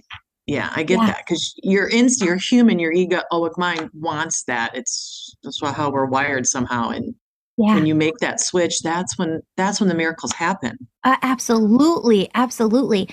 yeah 0.46 0.72
i 0.74 0.82
get 0.82 0.98
yeah. 0.98 1.06
that 1.06 1.18
because 1.26 1.54
you're 1.62 1.88
in 1.88 2.08
you're 2.20 2.36
human 2.36 2.78
your 2.78 2.92
egoic 2.92 3.58
mind 3.58 3.90
wants 3.94 4.44
that 4.44 4.74
it's 4.74 5.34
that's 5.42 5.60
how 5.60 5.90
we're 5.90 6.06
wired 6.06 6.46
somehow 6.46 6.88
and 6.88 7.14
yeah. 7.58 7.74
when 7.74 7.86
you 7.86 7.94
make 7.94 8.16
that 8.18 8.40
switch 8.40 8.80
that's 8.82 9.18
when 9.18 9.40
that's 9.56 9.80
when 9.80 9.88
the 9.88 9.94
miracles 9.94 10.32
happen 10.32 10.76
uh, 11.04 11.16
absolutely 11.22 12.30
absolutely 12.34 13.08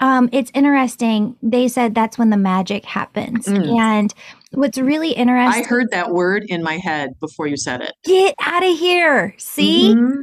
um, 0.00 0.28
it's 0.32 0.50
interesting 0.54 1.36
they 1.42 1.66
said 1.68 1.94
that's 1.94 2.18
when 2.18 2.30
the 2.30 2.36
magic 2.36 2.84
happens 2.84 3.46
mm. 3.46 3.78
and 3.78 4.14
what's 4.52 4.78
really 4.78 5.12
interesting 5.12 5.64
i 5.64 5.66
heard 5.66 5.90
that 5.90 6.12
word 6.12 6.44
in 6.48 6.62
my 6.62 6.76
head 6.76 7.10
before 7.20 7.46
you 7.46 7.56
said 7.56 7.80
it 7.80 7.94
get 8.04 8.34
out 8.40 8.62
of 8.62 8.78
here 8.78 9.34
see 9.38 9.94
mm-hmm. 9.94 10.22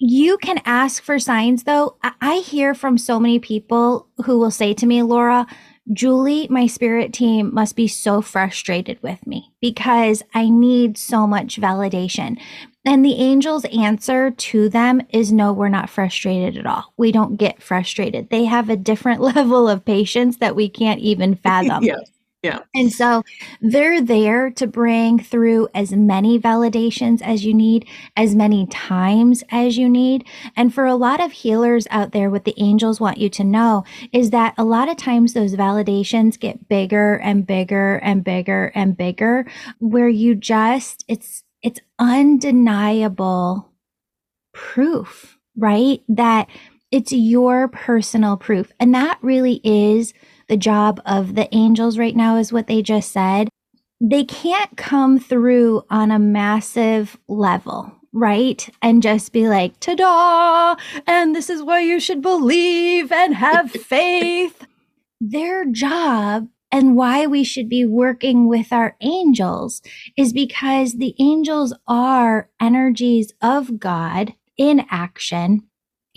You 0.00 0.38
can 0.38 0.60
ask 0.64 1.02
for 1.02 1.18
signs 1.18 1.64
though. 1.64 1.96
I 2.20 2.36
hear 2.36 2.72
from 2.72 2.98
so 2.98 3.18
many 3.18 3.40
people 3.40 4.06
who 4.24 4.38
will 4.38 4.52
say 4.52 4.72
to 4.74 4.86
me, 4.86 5.02
Laura, 5.02 5.44
Julie, 5.92 6.46
my 6.50 6.66
spirit 6.66 7.12
team 7.12 7.52
must 7.54 7.74
be 7.74 7.88
so 7.88 8.20
frustrated 8.20 9.02
with 9.02 9.26
me 9.26 9.52
because 9.60 10.22
I 10.34 10.50
need 10.50 10.98
so 10.98 11.26
much 11.26 11.60
validation. 11.60 12.38
And 12.84 13.04
the 13.04 13.18
angel's 13.18 13.64
answer 13.66 14.30
to 14.30 14.68
them 14.68 15.02
is 15.10 15.32
no, 15.32 15.52
we're 15.52 15.68
not 15.68 15.90
frustrated 15.90 16.56
at 16.56 16.66
all. 16.66 16.92
We 16.96 17.12
don't 17.12 17.36
get 17.36 17.62
frustrated. 17.62 18.30
They 18.30 18.44
have 18.44 18.68
a 18.68 18.76
different 18.76 19.20
level 19.36 19.68
of 19.68 19.84
patience 19.84 20.38
that 20.38 20.56
we 20.56 20.68
can't 20.68 21.00
even 21.00 21.34
fathom. 21.42 21.84
yes. 21.84 22.10
Yeah. 22.42 22.60
And 22.72 22.92
so 22.92 23.24
they're 23.60 24.00
there 24.00 24.50
to 24.50 24.66
bring 24.68 25.18
through 25.18 25.68
as 25.74 25.90
many 25.90 26.38
validations 26.38 27.20
as 27.20 27.44
you 27.44 27.52
need, 27.52 27.84
as 28.16 28.36
many 28.36 28.66
times 28.66 29.42
as 29.50 29.76
you 29.76 29.88
need. 29.88 30.24
And 30.54 30.72
for 30.72 30.86
a 30.86 30.94
lot 30.94 31.20
of 31.20 31.32
healers 31.32 31.88
out 31.90 32.12
there, 32.12 32.30
what 32.30 32.44
the 32.44 32.54
angels 32.56 33.00
want 33.00 33.18
you 33.18 33.28
to 33.30 33.42
know 33.42 33.84
is 34.12 34.30
that 34.30 34.54
a 34.56 34.62
lot 34.62 34.88
of 34.88 34.96
times 34.96 35.32
those 35.32 35.56
validations 35.56 36.38
get 36.38 36.68
bigger 36.68 37.16
and 37.16 37.44
bigger 37.44 37.96
and 37.96 38.22
bigger 38.22 38.70
and 38.72 38.96
bigger, 38.96 39.44
where 39.80 40.08
you 40.08 40.36
just, 40.36 41.04
it's, 41.08 41.42
it's 41.62 41.80
undeniable 41.98 43.72
proof, 44.54 45.38
right? 45.56 46.02
That 46.08 46.48
it's 46.92 47.12
your 47.12 47.66
personal 47.66 48.36
proof. 48.36 48.72
And 48.78 48.94
that 48.94 49.18
really 49.22 49.60
is 49.64 50.14
the 50.48 50.56
job 50.56 51.00
of 51.06 51.34
the 51.34 51.52
angels 51.54 51.98
right 51.98 52.16
now, 52.16 52.36
is 52.36 52.52
what 52.52 52.66
they 52.66 52.82
just 52.82 53.12
said. 53.12 53.48
They 54.00 54.24
can't 54.24 54.76
come 54.76 55.18
through 55.18 55.82
on 55.90 56.10
a 56.10 56.18
massive 56.18 57.18
level, 57.28 57.92
right? 58.12 58.68
And 58.80 59.02
just 59.02 59.32
be 59.32 59.48
like, 59.48 59.78
ta 59.80 59.94
da! 59.94 60.76
And 61.06 61.34
this 61.34 61.50
is 61.50 61.62
why 61.62 61.80
you 61.80 61.98
should 61.98 62.22
believe 62.22 63.10
and 63.10 63.34
have 63.34 63.70
faith. 63.72 64.66
Their 65.20 65.64
job 65.64 66.48
and 66.70 66.96
why 66.96 67.26
we 67.26 67.44
should 67.44 67.68
be 67.68 67.84
working 67.84 68.46
with 68.46 68.72
our 68.72 68.96
angels 69.00 69.82
is 70.16 70.32
because 70.32 70.94
the 70.94 71.14
angels 71.18 71.74
are 71.86 72.50
energies 72.60 73.32
of 73.40 73.78
God 73.78 74.34
in 74.56 74.84
action. 74.90 75.62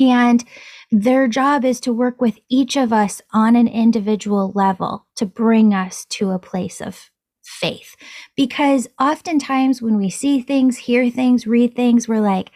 And 0.02 0.44
their 0.92 1.28
job 1.28 1.64
is 1.64 1.80
to 1.82 1.94
work 1.94 2.20
with 2.20 2.40
each 2.50 2.76
of 2.76 2.92
us 2.92 3.22
on 3.32 3.56
an 3.56 3.68
individual 3.68 4.52
level 4.54 5.06
to 5.16 5.26
bring 5.26 5.74
us 5.74 6.06
to 6.06 6.32
a 6.32 6.40
place 6.40 6.82
of 6.82 7.10
faith. 7.44 7.96
Because 8.36 8.88
oftentimes 9.00 9.82
when 9.82 9.98
we 9.98 10.10
see 10.10 10.42
things, 10.42 10.78
hear 10.78 11.10
things, 11.10 11.48
read 11.48 11.76
things, 11.76 12.08
we're 12.08 12.22
like, 12.22 12.52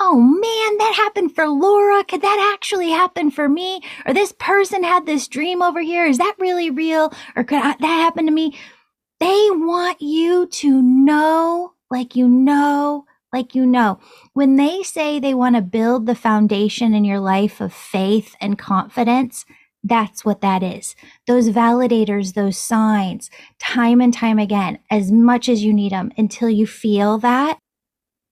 oh 0.00 0.18
man, 0.18 0.78
that 0.78 0.94
happened 0.96 1.34
for 1.34 1.48
Laura. 1.48 2.04
Could 2.04 2.22
that 2.22 2.52
actually 2.54 2.90
happen 2.90 3.30
for 3.30 3.48
me? 3.48 3.80
Or 4.06 4.14
this 4.14 4.32
person 4.32 4.82
had 4.82 5.06
this 5.06 5.28
dream 5.28 5.62
over 5.62 5.80
here. 5.80 6.06
Is 6.06 6.18
that 6.18 6.34
really 6.38 6.70
real? 6.70 7.12
Or 7.36 7.44
could 7.44 7.58
I, 7.58 7.76
that 7.78 7.82
happen 7.82 8.26
to 8.26 8.32
me? 8.32 8.56
They 9.20 9.48
want 9.50 10.00
you 10.00 10.46
to 10.46 10.82
know, 10.82 11.74
like 11.90 12.16
you 12.16 12.28
know, 12.28 13.04
like 13.34 13.54
you 13.54 13.66
know. 13.66 13.98
When 14.32 14.56
they 14.56 14.82
say 14.82 15.18
they 15.18 15.34
want 15.34 15.56
to 15.56 15.62
build 15.62 16.06
the 16.06 16.14
foundation 16.14 16.94
in 16.94 17.04
your 17.04 17.20
life 17.20 17.60
of 17.60 17.74
faith 17.74 18.34
and 18.40 18.58
confidence, 18.58 19.44
that's 19.82 20.24
what 20.24 20.40
that 20.40 20.62
is. 20.62 20.96
Those 21.26 21.50
validators, 21.50 22.32
those 22.32 22.56
signs, 22.56 23.30
time 23.58 24.00
and 24.00 24.14
time 24.14 24.38
again, 24.38 24.78
as 24.90 25.12
much 25.12 25.48
as 25.48 25.62
you 25.62 25.74
need 25.74 25.92
them 25.92 26.10
until 26.16 26.48
you 26.48 26.66
feel 26.66 27.18
that, 27.18 27.58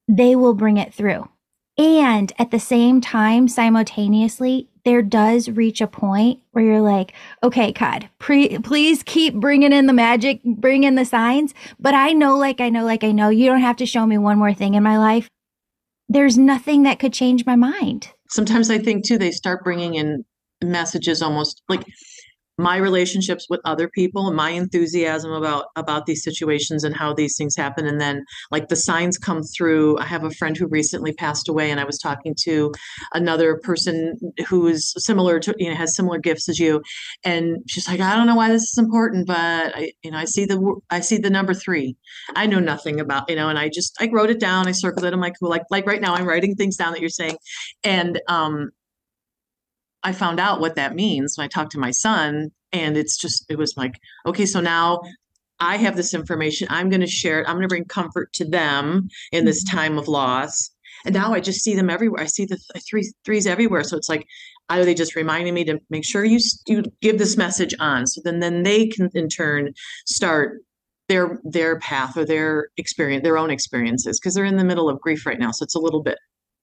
they 0.08 0.34
will 0.34 0.54
bring 0.54 0.78
it 0.78 0.94
through. 0.94 1.28
And 1.76 2.32
at 2.38 2.50
the 2.50 2.60
same 2.60 3.00
time, 3.00 3.48
simultaneously, 3.48 4.68
there 4.84 5.02
does 5.02 5.48
reach 5.48 5.80
a 5.80 5.86
point 5.86 6.40
where 6.50 6.64
you're 6.64 6.80
like, 6.80 7.12
okay, 7.42 7.72
God, 7.72 8.08
pre- 8.18 8.58
please 8.58 9.02
keep 9.02 9.34
bringing 9.34 9.72
in 9.72 9.86
the 9.86 9.92
magic, 9.92 10.42
bring 10.44 10.84
in 10.84 10.96
the 10.96 11.04
signs. 11.04 11.54
But 11.78 11.94
I 11.94 12.12
know, 12.12 12.36
like, 12.36 12.60
I 12.60 12.68
know, 12.68 12.84
like, 12.84 13.04
I 13.04 13.12
know, 13.12 13.28
you 13.28 13.46
don't 13.46 13.60
have 13.60 13.76
to 13.76 13.86
show 13.86 14.06
me 14.06 14.18
one 14.18 14.38
more 14.38 14.54
thing 14.54 14.74
in 14.74 14.82
my 14.82 14.98
life. 14.98 15.28
There's 16.08 16.36
nothing 16.36 16.82
that 16.82 16.98
could 16.98 17.12
change 17.12 17.46
my 17.46 17.56
mind. 17.56 18.08
Sometimes 18.28 18.70
I 18.70 18.78
think 18.78 19.06
too, 19.06 19.18
they 19.18 19.30
start 19.30 19.62
bringing 19.62 19.94
in 19.94 20.24
messages 20.62 21.22
almost 21.22 21.62
like 21.68 21.84
my 22.62 22.76
relationships 22.76 23.46
with 23.50 23.60
other 23.64 23.88
people 23.88 24.28
and 24.28 24.36
my 24.36 24.50
enthusiasm 24.50 25.32
about 25.32 25.66
about 25.76 26.06
these 26.06 26.22
situations 26.22 26.84
and 26.84 26.96
how 26.96 27.12
these 27.12 27.36
things 27.36 27.56
happen. 27.56 27.86
And 27.86 28.00
then 28.00 28.24
like 28.50 28.68
the 28.68 28.76
signs 28.76 29.18
come 29.18 29.42
through. 29.42 29.98
I 29.98 30.04
have 30.04 30.24
a 30.24 30.30
friend 30.30 30.56
who 30.56 30.66
recently 30.68 31.12
passed 31.12 31.48
away 31.48 31.70
and 31.70 31.80
i 31.80 31.84
was 31.84 31.98
talking 31.98 32.34
to 32.44 32.72
another 33.14 33.56
person 33.62 34.18
who 34.48 34.66
is 34.68 34.94
similar 34.98 35.40
to 35.40 35.54
you 35.58 35.68
know 35.68 35.74
has 35.76 35.96
similar 35.96 36.18
gifts 36.18 36.48
as 36.48 36.58
you. 36.58 36.82
And 37.24 37.58
she's 37.68 37.88
like 37.88 38.00
i 38.00 38.14
don't 38.14 38.26
know 38.26 38.36
why 38.36 38.48
this 38.48 38.62
is 38.62 38.78
important 38.78 39.26
but 39.26 39.36
i 39.76 39.92
you 40.02 40.10
know 40.10 40.18
i 40.18 40.24
see 40.24 40.44
the 40.44 40.80
i 40.90 41.00
see 41.00 41.18
the 41.18 41.30
number 41.30 41.54
three. 41.54 41.96
I 42.36 42.46
know 42.46 42.60
nothing 42.60 43.00
about 43.00 43.28
you 43.28 43.36
know 43.36 43.48
and 43.48 43.58
i 43.58 43.68
just 43.68 43.96
i 44.00 44.08
wrote 44.12 44.30
it 44.30 44.40
down 44.40 44.68
i 44.68 44.72
circled 44.72 45.04
it. 45.04 45.12
I'm 45.12 45.20
like 45.20 45.34
like 45.40 45.62
like 45.70 45.86
right 45.86 46.00
now 46.00 46.14
i'm 46.14 46.26
writing 46.26 46.54
things 46.54 46.76
down 46.76 46.92
that 46.92 47.00
you're 47.00 47.10
saying. 47.10 47.36
And 47.84 48.20
um 48.28 48.70
I 50.02 50.12
found 50.12 50.40
out 50.40 50.60
what 50.60 50.76
that 50.76 50.94
means 50.94 51.36
when 51.36 51.44
I 51.44 51.48
talked 51.48 51.72
to 51.72 51.78
my 51.78 51.90
son, 51.90 52.50
and 52.72 52.96
it's 52.96 53.16
just 53.16 53.44
it 53.48 53.58
was 53.58 53.76
like, 53.76 53.94
okay, 54.26 54.46
so 54.46 54.60
now 54.60 55.00
I 55.60 55.76
have 55.76 55.96
this 55.96 56.14
information. 56.14 56.66
I'm 56.70 56.88
going 56.88 57.00
to 57.00 57.06
share 57.06 57.40
it. 57.40 57.48
I'm 57.48 57.54
going 57.54 57.62
to 57.62 57.68
bring 57.68 57.84
comfort 57.84 58.32
to 58.34 58.44
them 58.44 59.08
in 59.30 59.44
this 59.44 59.64
mm-hmm. 59.64 59.76
time 59.76 59.98
of 59.98 60.08
loss. 60.08 60.70
And 61.04 61.14
now 61.14 61.32
I 61.34 61.40
just 61.40 61.62
see 61.62 61.74
them 61.74 61.90
everywhere. 61.90 62.22
I 62.22 62.26
see 62.26 62.44
the 62.44 62.58
th- 62.72 62.84
three 62.88 63.12
threes 63.24 63.46
everywhere. 63.46 63.84
So 63.84 63.96
it's 63.96 64.08
like, 64.08 64.26
either 64.68 64.84
they 64.84 64.94
just 64.94 65.16
reminding 65.16 65.54
me 65.54 65.64
to 65.64 65.78
make 65.90 66.04
sure 66.04 66.24
you 66.24 66.38
you 66.66 66.82
give 67.00 67.18
this 67.18 67.36
message 67.36 67.74
on, 67.78 68.06
so 68.06 68.20
then 68.24 68.40
then 68.40 68.62
they 68.62 68.86
can 68.86 69.10
in 69.14 69.28
turn 69.28 69.72
start 70.06 70.62
their 71.08 71.40
their 71.44 71.78
path 71.80 72.16
or 72.16 72.24
their 72.24 72.68
experience, 72.76 73.22
their 73.22 73.38
own 73.38 73.50
experiences, 73.50 74.18
because 74.18 74.34
they're 74.34 74.44
in 74.44 74.56
the 74.56 74.64
middle 74.64 74.88
of 74.88 75.00
grief 75.00 75.26
right 75.26 75.38
now. 75.38 75.50
So 75.50 75.64
it's 75.64 75.74
a 75.74 75.80
little 75.80 76.02
bit 76.02 76.18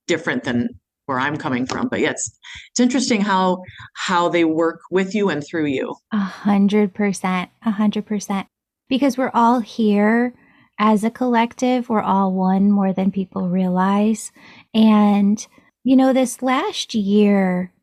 different 0.07 0.43
than 0.43 0.69
where 1.09 1.19
I'm 1.19 1.35
coming 1.37 1.65
from. 1.65 1.87
But 1.89 1.99
yes, 1.99 2.31
it's 2.69 2.79
interesting 2.79 3.19
how 3.19 3.63
how 3.95 4.29
they 4.29 4.45
work 4.45 4.81
with 4.91 5.15
you 5.15 5.29
and 5.29 5.43
through 5.45 5.65
you. 5.65 5.95
A 6.13 6.17
hundred 6.17 6.93
percent, 6.93 7.49
a 7.65 7.71
hundred 7.71 8.05
percent. 8.05 8.47
Because 8.87 9.17
we're 9.17 9.31
all 9.33 9.59
here 9.59 10.33
as 10.79 11.03
a 11.03 11.09
collective. 11.09 11.89
We're 11.89 12.01
all 12.01 12.31
one 12.31 12.71
more 12.71 12.93
than 12.93 13.11
people 13.11 13.49
realize. 13.49 14.31
And 14.73 15.45
you 15.83 15.95
know, 15.95 16.13
this 16.13 16.43
last 16.43 16.93
year, 16.93 17.73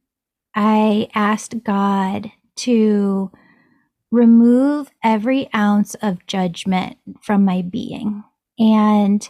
I 0.55 1.09
asked 1.15 1.65
God 1.65 2.31
to 2.59 3.33
remove 4.13 4.91
every 5.03 5.53
ounce 5.53 5.97
of 5.97 6.25
judgment 6.29 6.97
from 7.21 7.45
my 7.45 7.63
being. 7.63 8.23
And 8.59 9.29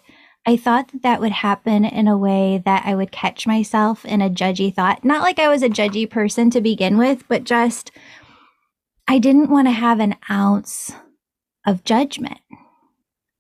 I 0.49 0.57
thought 0.57 0.93
that 0.93 1.03
that 1.03 1.21
would 1.21 1.33
happen 1.33 1.85
in 1.85 2.07
a 2.07 2.17
way 2.17 2.63
that 2.65 2.85
I 2.87 2.95
would 2.95 3.11
catch 3.11 3.49
myself 3.49 4.05
in 4.05 4.23
a 4.23 4.31
judgy 4.31 4.73
thought. 4.73 5.05
Not 5.05 5.23
like 5.23 5.41
I 5.41 5.49
was 5.49 5.63
a 5.63 5.69
judgy 5.69 6.09
person 6.09 6.51
to 6.51 6.61
begin 6.61 6.97
with, 6.97 7.25
but 7.29 7.43
just 7.43 7.91
I 9.09 9.19
didn't 9.19 9.51
want 9.51 9.67
to 9.67 9.73
have 9.73 9.99
an 9.99 10.15
ounce 10.31 10.93
of 11.67 11.83
judgment. 11.83 12.39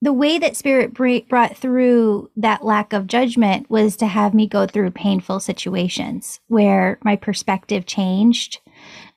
The 0.02 0.12
way 0.12 0.38
that 0.38 0.56
Spirit 0.56 0.94
brought 1.28 1.56
through 1.56 2.30
that 2.36 2.64
lack 2.64 2.92
of 2.92 3.06
judgment 3.06 3.70
was 3.70 3.96
to 3.96 4.06
have 4.06 4.34
me 4.34 4.46
go 4.46 4.66
through 4.66 4.90
painful 4.90 5.40
situations 5.40 6.40
where 6.48 6.98
my 7.02 7.16
perspective 7.16 7.86
changed 7.86 8.60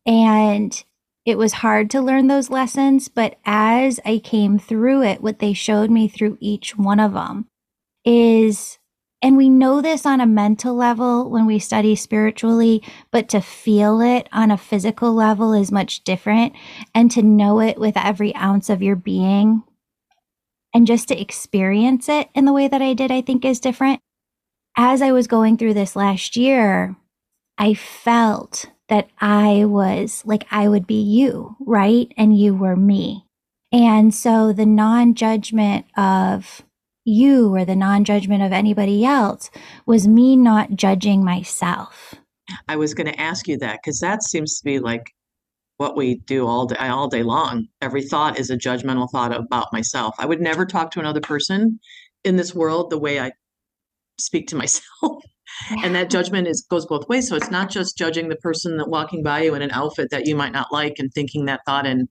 And 0.05 0.83
it 1.25 1.37
was 1.37 1.53
hard 1.53 1.89
to 1.91 2.01
learn 2.01 2.27
those 2.27 2.49
lessons, 2.49 3.07
but 3.07 3.37
as 3.45 3.99
I 4.05 4.19
came 4.19 4.57
through 4.57 5.03
it, 5.03 5.21
what 5.21 5.39
they 5.39 5.53
showed 5.53 5.91
me 5.91 6.07
through 6.07 6.37
each 6.39 6.77
one 6.77 6.99
of 6.99 7.13
them 7.13 7.48
is 8.09 8.79
and 9.21 9.35
we 9.35 9.49
know 9.49 9.81
this 9.81 10.05
on 10.05 10.21
a 10.21 10.25
mental 10.25 10.73
level 10.73 11.29
when 11.29 11.45
we 11.45 11.59
study 11.59 11.93
spiritually, 11.95 12.81
but 13.11 13.27
to 13.29 13.41
feel 13.41 13.99
it 13.99 14.29
on 14.31 14.49
a 14.49 14.57
physical 14.57 15.13
level 15.13 15.53
is 15.53 15.73
much 15.73 16.05
different. 16.05 16.53
And 16.95 17.11
to 17.11 17.21
know 17.21 17.59
it 17.59 17.77
with 17.77 17.97
every 17.97 18.33
ounce 18.35 18.69
of 18.69 18.81
your 18.81 18.95
being 18.95 19.63
and 20.73 20.87
just 20.87 21.09
to 21.09 21.19
experience 21.19 22.07
it 22.07 22.29
in 22.33 22.45
the 22.45 22.53
way 22.53 22.69
that 22.69 22.81
I 22.81 22.93
did, 22.93 23.11
I 23.11 23.19
think 23.19 23.43
is 23.43 23.59
different. 23.59 23.99
As 24.77 25.01
I 25.01 25.11
was 25.11 25.27
going 25.27 25.57
through 25.57 25.73
this 25.73 25.97
last 25.97 26.37
year, 26.37 26.95
I 27.57 27.73
felt 27.73 28.67
that 28.87 29.09
I 29.19 29.65
was 29.65 30.23
like 30.25 30.45
I 30.49 30.69
would 30.69 30.87
be 30.87 31.01
you, 31.01 31.57
right? 31.59 32.09
And 32.15 32.37
you 32.37 32.55
were 32.55 32.77
me. 32.77 33.25
And 33.73 34.15
so 34.15 34.53
the 34.53 34.65
non 34.65 35.13
judgment 35.13 35.85
of 35.97 36.63
you 37.05 37.53
or 37.53 37.65
the 37.65 37.75
non 37.75 38.03
judgment 38.03 38.43
of 38.43 38.51
anybody 38.51 39.05
else 39.05 39.49
was 39.85 40.07
me 40.07 40.35
not 40.35 40.75
judging 40.75 41.23
myself. 41.23 42.15
I 42.67 42.75
was 42.75 42.93
going 42.93 43.07
to 43.07 43.19
ask 43.19 43.47
you 43.47 43.57
that 43.59 43.79
because 43.83 43.99
that 43.99 44.23
seems 44.23 44.57
to 44.57 44.65
be 44.65 44.79
like 44.79 45.11
what 45.77 45.95
we 45.95 46.15
do 46.25 46.45
all 46.45 46.65
day 46.65 46.75
all 46.77 47.07
day 47.07 47.23
long. 47.23 47.67
Every 47.81 48.03
thought 48.03 48.39
is 48.39 48.49
a 48.49 48.57
judgmental 48.57 49.09
thought 49.09 49.35
about 49.35 49.71
myself. 49.71 50.15
I 50.19 50.25
would 50.25 50.41
never 50.41 50.65
talk 50.65 50.91
to 50.91 50.99
another 50.99 51.21
person 51.21 51.79
in 52.23 52.35
this 52.35 52.53
world 52.53 52.89
the 52.89 52.97
way 52.97 53.19
I 53.19 53.31
speak 54.19 54.47
to 54.49 54.55
myself. 54.57 55.23
And 55.83 55.95
that 55.95 56.09
judgment 56.09 56.47
is 56.47 56.65
goes 56.69 56.85
both 56.85 57.07
ways. 57.09 57.27
So 57.27 57.35
it's 57.35 57.51
not 57.51 57.69
just 57.69 57.97
judging 57.97 58.29
the 58.29 58.35
person 58.35 58.77
that 58.77 58.89
walking 58.89 59.23
by 59.23 59.43
you 59.43 59.55
in 59.55 59.61
an 59.61 59.71
outfit 59.71 60.09
that 60.11 60.27
you 60.27 60.35
might 60.35 60.53
not 60.53 60.71
like 60.71 60.99
and 60.99 61.11
thinking 61.13 61.45
that 61.45 61.61
thought 61.65 61.85
and 61.85 62.07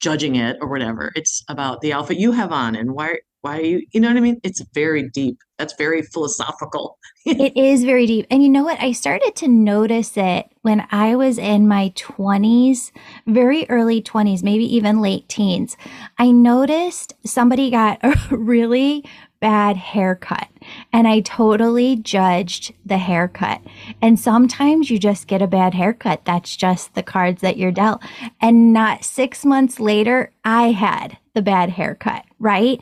judging 0.00 0.36
it 0.36 0.56
or 0.60 0.68
whatever. 0.68 1.12
It's 1.16 1.42
about 1.48 1.80
the 1.80 1.92
outfit 1.92 2.18
you 2.18 2.32
have 2.32 2.52
on 2.52 2.76
and 2.76 2.92
why 2.92 3.16
why 3.46 3.58
you 3.60 3.86
you 3.92 4.00
know 4.00 4.08
what 4.08 4.16
i 4.16 4.20
mean 4.20 4.40
it's 4.42 4.60
very 4.74 5.08
deep 5.10 5.38
that's 5.56 5.74
very 5.74 6.02
philosophical 6.02 6.98
it 7.26 7.56
is 7.56 7.84
very 7.84 8.06
deep 8.06 8.26
and 8.30 8.42
you 8.42 8.48
know 8.48 8.64
what 8.64 8.80
i 8.82 8.90
started 8.90 9.34
to 9.36 9.46
notice 9.46 10.16
it 10.16 10.46
when 10.62 10.86
i 10.90 11.14
was 11.14 11.38
in 11.38 11.68
my 11.68 11.92
20s 11.96 12.90
very 13.26 13.64
early 13.68 14.02
20s 14.02 14.42
maybe 14.42 14.64
even 14.64 15.00
late 15.00 15.28
teens 15.28 15.76
i 16.18 16.30
noticed 16.30 17.14
somebody 17.24 17.70
got 17.70 17.98
a 18.02 18.16
really 18.30 19.04
bad 19.38 19.76
haircut 19.76 20.48
and 20.92 21.06
I 21.06 21.20
totally 21.20 21.94
judged 21.96 22.74
the 22.84 22.98
haircut. 22.98 23.60
And 24.02 24.18
sometimes 24.18 24.90
you 24.90 24.98
just 24.98 25.28
get 25.28 25.42
a 25.42 25.46
bad 25.46 25.74
haircut. 25.74 26.24
That's 26.24 26.56
just 26.56 26.94
the 26.94 27.02
cards 27.02 27.42
that 27.42 27.56
you're 27.56 27.70
dealt. 27.70 28.02
And 28.40 28.72
not 28.72 29.04
six 29.04 29.44
months 29.44 29.78
later, 29.78 30.32
I 30.44 30.72
had 30.72 31.18
the 31.34 31.42
bad 31.42 31.70
haircut, 31.70 32.24
right? 32.40 32.80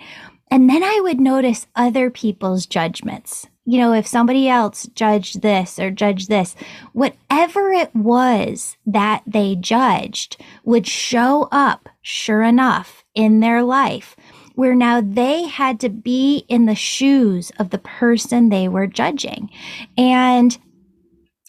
And 0.54 0.70
then 0.70 0.84
I 0.84 1.00
would 1.02 1.18
notice 1.18 1.66
other 1.74 2.10
people's 2.10 2.64
judgments. 2.64 3.48
You 3.64 3.78
know, 3.78 3.92
if 3.92 4.06
somebody 4.06 4.48
else 4.48 4.86
judged 4.94 5.42
this 5.42 5.80
or 5.80 5.90
judged 5.90 6.28
this, 6.28 6.54
whatever 6.92 7.72
it 7.72 7.92
was 7.92 8.76
that 8.86 9.24
they 9.26 9.56
judged 9.56 10.40
would 10.62 10.86
show 10.86 11.48
up, 11.50 11.88
sure 12.02 12.44
enough, 12.44 13.02
in 13.16 13.40
their 13.40 13.64
life, 13.64 14.14
where 14.54 14.76
now 14.76 15.00
they 15.00 15.48
had 15.48 15.80
to 15.80 15.88
be 15.88 16.44
in 16.48 16.66
the 16.66 16.76
shoes 16.76 17.50
of 17.58 17.70
the 17.70 17.78
person 17.78 18.48
they 18.48 18.68
were 18.68 18.86
judging 18.86 19.50
and 19.98 20.56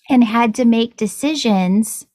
and 0.09 0.23
had 0.23 0.55
to 0.55 0.65
make 0.65 0.97
decisions 0.97 2.07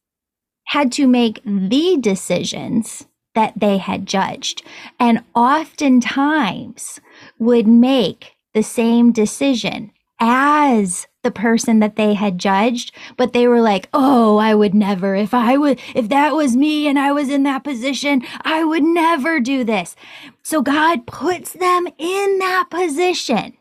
had 0.64 0.90
to 0.90 1.06
make 1.06 1.40
the 1.44 1.98
decisions 2.00 3.06
that 3.40 3.58
they 3.58 3.78
had 3.78 4.04
judged, 4.04 4.62
and 4.98 5.24
oftentimes 5.34 7.00
would 7.38 7.66
make 7.66 8.36
the 8.52 8.62
same 8.62 9.12
decision 9.12 9.90
as 10.18 11.06
the 11.22 11.30
person 11.30 11.78
that 11.78 11.96
they 11.96 12.12
had 12.12 12.36
judged, 12.36 12.94
but 13.16 13.32
they 13.32 13.48
were 13.48 13.62
like, 13.62 13.88
"Oh, 13.94 14.36
I 14.36 14.54
would 14.54 14.74
never. 14.74 15.14
If 15.14 15.32
I 15.32 15.56
would 15.56 15.80
if 15.94 16.10
that 16.10 16.34
was 16.34 16.54
me 16.54 16.86
and 16.86 16.98
I 16.98 17.12
was 17.12 17.30
in 17.30 17.44
that 17.44 17.64
position, 17.64 18.22
I 18.42 18.62
would 18.62 18.84
never 18.84 19.40
do 19.40 19.64
this." 19.64 19.96
So 20.42 20.60
God 20.60 21.06
puts 21.06 21.52
them 21.54 21.88
in 21.96 22.38
that 22.40 22.66
position. 22.70 23.56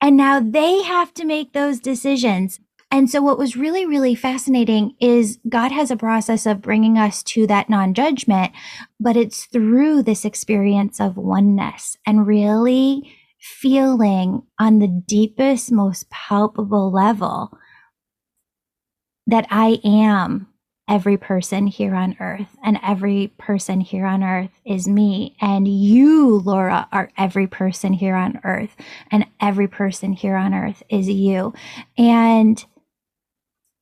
And 0.00 0.16
now 0.16 0.38
they 0.38 0.82
have 0.82 1.12
to 1.14 1.24
make 1.24 1.52
those 1.52 1.80
decisions 1.80 2.60
and 2.92 3.08
so, 3.08 3.22
what 3.22 3.38
was 3.38 3.56
really, 3.56 3.86
really 3.86 4.16
fascinating 4.16 4.94
is 5.00 5.38
God 5.48 5.70
has 5.70 5.90
a 5.90 5.96
process 5.96 6.44
of 6.44 6.60
bringing 6.60 6.98
us 6.98 7.22
to 7.24 7.46
that 7.46 7.70
non 7.70 7.94
judgment, 7.94 8.52
but 8.98 9.16
it's 9.16 9.44
through 9.46 10.02
this 10.02 10.24
experience 10.24 11.00
of 11.00 11.16
oneness 11.16 11.96
and 12.04 12.26
really 12.26 13.14
feeling 13.38 14.42
on 14.58 14.80
the 14.80 14.88
deepest, 14.88 15.70
most 15.70 16.10
palpable 16.10 16.90
level 16.92 17.56
that 19.26 19.46
I 19.50 19.78
am 19.84 20.48
every 20.88 21.16
person 21.16 21.68
here 21.68 21.94
on 21.94 22.16
earth, 22.18 22.56
and 22.64 22.76
every 22.82 23.28
person 23.38 23.80
here 23.80 24.04
on 24.04 24.24
earth 24.24 24.50
is 24.64 24.88
me. 24.88 25.36
And 25.40 25.68
you, 25.68 26.40
Laura, 26.40 26.88
are 26.90 27.12
every 27.16 27.46
person 27.46 27.92
here 27.92 28.16
on 28.16 28.40
earth, 28.42 28.74
and 29.12 29.24
every 29.40 29.68
person 29.68 30.12
here 30.12 30.34
on 30.34 30.52
earth 30.52 30.82
is 30.90 31.08
you. 31.08 31.54
And 31.96 32.62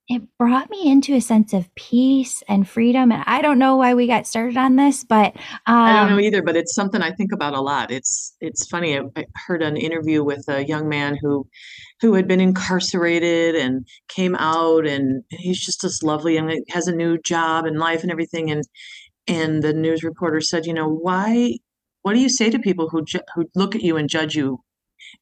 it 0.09 0.23
brought 0.39 0.71
me 0.71 0.91
into 0.91 1.15
a 1.15 1.21
sense 1.21 1.53
of 1.53 1.73
peace 1.75 2.43
and 2.49 2.67
freedom. 2.67 3.13
And 3.13 3.23
I 3.27 3.43
don't 3.43 3.59
know 3.59 3.77
why 3.77 3.93
we 3.93 4.07
got 4.07 4.27
started 4.27 4.57
on 4.57 4.77
this, 4.77 5.05
but 5.05 5.37
um, 5.67 5.77
I 5.77 5.93
don't 6.01 6.11
know 6.11 6.15
um, 6.15 6.21
either. 6.21 6.43
But 6.43 6.57
it's 6.57 6.75
something 6.75 7.03
I 7.03 7.13
think 7.13 7.31
about 7.33 7.55
a 7.55 7.61
lot. 7.61 7.91
It's 7.91 8.35
it's 8.41 8.67
funny. 8.67 8.99
I, 8.99 9.03
I, 9.17 9.27
heard 9.47 9.63
an 9.63 9.77
interview 9.77 10.25
with 10.25 10.45
a 10.49 10.67
young 10.67 10.89
man 10.89 11.19
who 11.21 11.47
who 12.01 12.15
had 12.15 12.27
been 12.27 12.41
incarcerated 12.41 13.55
and 13.55 13.87
came 14.09 14.35
out, 14.37 14.87
and 14.87 15.23
he's 15.29 15.63
just 15.63 15.83
this 15.83 16.03
lovely 16.03 16.39
and 16.39 16.53
has 16.71 16.87
a 16.87 16.97
new 16.97 17.19
job 17.19 17.67
and 17.67 17.79
life 17.79 18.03
and 18.03 18.11
everything. 18.11 18.51
And 18.51 18.65
and 19.27 19.63
the 19.63 19.75
news 19.75 20.03
reporter 20.03 20.41
said, 20.41 20.65
you 20.65 20.73
know, 20.73 20.89
why? 20.89 21.59
What 22.03 22.15
do 22.15 22.21
you 22.21 22.31
say 22.31 22.49
to 22.49 22.59
people 22.59 22.89
who 22.89 23.05
ju- 23.05 23.21
who 23.35 23.45
look 23.55 23.75
at 23.75 23.83
you 23.83 23.99
and 23.99 24.09
judge 24.09 24.35
you 24.35 24.61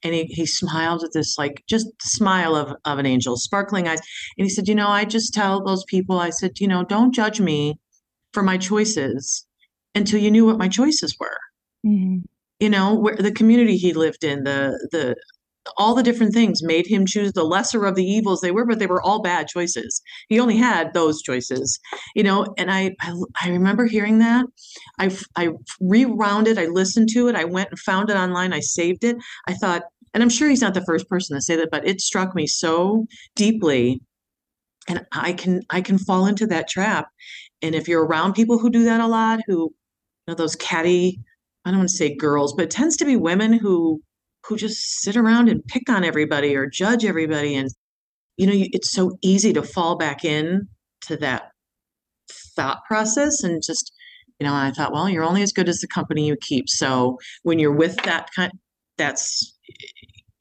and 0.03 0.14
he, 0.14 0.25
he 0.25 0.46
smiled 0.46 1.03
with 1.03 1.12
this 1.12 1.37
like 1.38 1.62
just 1.68 1.87
smile 2.01 2.55
of, 2.55 2.75
of 2.85 2.99
an 2.99 3.07
angel 3.07 3.37
sparkling 3.37 3.88
eyes 3.88 4.01
and 4.38 4.44
he 4.44 4.51
said 4.51 4.68
you 4.68 4.75
know 4.75 4.88
i 4.88 5.05
just 5.05 5.35
tell 5.35 5.62
those 5.62 5.85
people 5.85 6.18
i 6.18 6.31
said 6.31 6.59
you 6.61 6.68
know 6.68 6.85
don't 6.85 7.14
judge 7.14 7.40
me 7.40 7.79
for 8.33 8.42
my 8.42 8.57
choices 8.57 9.46
until 9.94 10.20
you 10.20 10.31
knew 10.31 10.44
what 10.44 10.59
my 10.59 10.68
choices 10.68 11.16
were 11.18 11.38
mm-hmm. 11.87 12.18
you 12.61 12.70
know 12.70 12.94
where 12.94 13.16
the 13.16 13.33
community 13.33 13.77
he 13.77 13.92
lived 13.92 14.25
in 14.25 14.44
the 14.44 14.88
the 14.92 15.16
all 15.76 15.94
the 15.94 16.02
different 16.02 16.33
things 16.33 16.62
made 16.62 16.87
him 16.87 17.07
choose 17.07 17.33
the 17.33 17.44
lesser 17.44 17.85
of 17.85 17.94
the 17.94 18.05
evils 18.05 18.40
they 18.40 18.50
were 18.50 18.64
but 18.64 18.79
they 18.79 18.87
were 18.87 19.02
all 19.02 19.22
bad 19.22 19.48
choices 19.48 20.00
he 20.29 20.38
only 20.38 20.57
had 20.57 20.92
those 20.94 21.22
choices 21.22 21.79
you 22.14 22.22
know 22.22 22.46
and 22.57 22.70
i 22.70 22.94
i, 23.00 23.14
I 23.42 23.48
remember 23.50 23.87
hearing 23.87 24.18
that 24.20 24.46
i 24.98 25.16
i 25.37 25.50
rewound 25.81 26.46
it 26.46 26.59
i 26.59 26.66
listened 26.66 27.09
to 27.11 27.29
it 27.29 27.37
i 27.37 27.44
went 27.44 27.70
and 27.70 27.79
found 27.79 28.11
it 28.11 28.16
online 28.16 28.52
i 28.52 28.61
saved 28.61 29.05
it 29.05 29.16
i 29.48 29.55
thought 29.55 29.83
and 30.16 30.22
I'm 30.22 30.31
sure 30.31 30.48
he's 30.48 30.62
not 30.62 30.72
the 30.72 30.85
first 30.87 31.11
person 31.11 31.37
to 31.37 31.42
say 31.42 31.57
that, 31.57 31.70
but 31.70 31.87
it 31.87 32.00
struck 32.00 32.35
me 32.35 32.46
so 32.46 33.07
deeply. 33.35 34.00
And 34.88 35.05
I 35.12 35.35
can 35.35 35.61
I 35.68 35.83
can 35.83 35.98
fall 35.98 36.24
into 36.24 36.46
that 36.46 36.70
trap. 36.70 37.09
And 37.61 37.74
if 37.74 37.87
you're 37.87 38.07
around 38.07 38.33
people 38.33 38.59
who 38.59 38.70
do 38.70 38.85
that 38.85 39.02
a 39.02 39.07
lot, 39.07 39.40
who 39.46 39.64
you 39.64 39.74
know 40.26 40.35
those 40.35 40.57
catty, 40.57 41.20
I 41.66 41.70
don't 41.70 41.81
want 41.81 41.90
to 41.90 41.96
say 41.96 42.16
girls, 42.16 42.55
but 42.55 42.64
it 42.64 42.70
tends 42.70 42.96
to 42.96 43.05
be 43.05 43.16
women 43.16 43.52
who 43.52 44.00
who 44.46 44.56
just 44.56 45.00
sit 45.00 45.16
around 45.16 45.48
and 45.48 45.64
pick 45.66 45.88
on 45.88 46.04
everybody 46.04 46.54
or 46.54 46.66
judge 46.66 47.04
everybody. 47.04 47.54
And 47.54 47.70
you 48.37 48.46
know 48.46 48.52
it's 48.54 48.92
so 48.92 49.18
easy 49.22 49.52
to 49.52 49.62
fall 49.62 49.96
back 49.96 50.24
in 50.24 50.68
to 51.02 51.16
that 51.16 51.50
thought 52.54 52.78
process 52.87 53.42
and 53.42 53.62
just 53.64 53.92
you 54.38 54.46
know 54.46 54.54
i 54.54 54.70
thought 54.70 54.92
well 54.92 55.09
you're 55.09 55.24
only 55.24 55.42
as 55.42 55.52
good 55.52 55.68
as 55.68 55.80
the 55.80 55.88
company 55.88 56.26
you 56.26 56.37
keep. 56.40 56.68
So 56.68 57.18
when 57.42 57.59
you're 57.59 57.74
with 57.74 57.96
that 58.04 58.28
kind 58.35 58.52
that's 58.98 59.54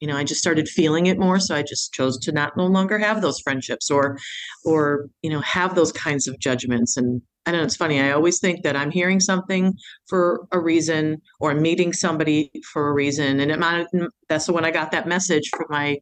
you 0.00 0.08
know 0.08 0.16
i 0.16 0.24
just 0.24 0.40
started 0.40 0.68
feeling 0.68 1.06
it 1.06 1.18
more 1.18 1.38
so 1.40 1.54
i 1.54 1.62
just 1.62 1.92
chose 1.92 2.18
to 2.18 2.32
not 2.32 2.56
no 2.56 2.66
longer 2.66 2.98
have 2.98 3.22
those 3.22 3.40
friendships 3.40 3.90
or 3.90 4.18
or 4.64 5.06
you 5.22 5.30
know 5.30 5.40
have 5.40 5.74
those 5.74 5.92
kinds 5.92 6.28
of 6.28 6.38
judgments 6.38 6.96
and 6.96 7.22
i 7.46 7.50
don't 7.50 7.60
know 7.60 7.64
it's 7.64 7.76
funny 7.76 8.00
i 8.00 8.10
always 8.10 8.38
think 8.38 8.62
that 8.62 8.76
i'm 8.76 8.90
hearing 8.90 9.20
something 9.20 9.74
for 10.08 10.46
a 10.52 10.60
reason 10.60 11.20
or 11.40 11.50
I'm 11.50 11.62
meeting 11.62 11.92
somebody 11.92 12.50
for 12.72 12.88
a 12.88 12.92
reason 12.92 13.40
and 13.40 13.50
it 13.50 13.58
might 13.58 13.86
that's 14.28 14.48
when 14.48 14.64
i 14.64 14.70
got 14.70 14.90
that 14.92 15.06
message 15.06 15.48
from 15.50 15.66
my 15.70 15.98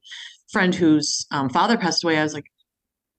friend 0.50 0.74
whose 0.74 1.26
um, 1.32 1.48
father 1.48 1.76
passed 1.76 2.04
away. 2.04 2.18
I 2.18 2.22
was 2.22 2.34
like 2.34 2.46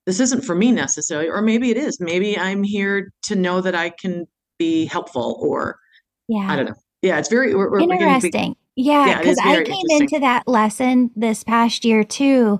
this 0.05 0.19
isn't 0.19 0.45
for 0.45 0.55
me 0.55 0.71
necessarily 0.71 1.27
or 1.27 1.41
maybe 1.41 1.71
it 1.71 1.77
is. 1.77 1.99
Maybe 1.99 2.37
i'm 2.37 2.63
here 2.63 3.11
to 3.23 3.35
know 3.35 3.61
that 3.61 3.75
i 3.75 3.89
can 3.89 4.27
be 4.57 4.85
helpful 4.85 5.37
or 5.41 5.79
yeah. 6.27 6.51
i 6.51 6.55
don't 6.55 6.65
know. 6.65 6.75
Yeah 7.01 7.19
it's 7.19 7.29
very 7.29 7.55
we're, 7.55 7.69
we're 7.69 7.79
interesting. 7.79 8.55
Yeah, 8.75 9.17
because 9.17 9.37
I 9.41 9.63
came 9.63 9.85
into 9.89 10.19
that 10.19 10.47
lesson 10.47 11.09
this 11.15 11.43
past 11.45 11.85
year 11.85 12.03
too. 12.03 12.59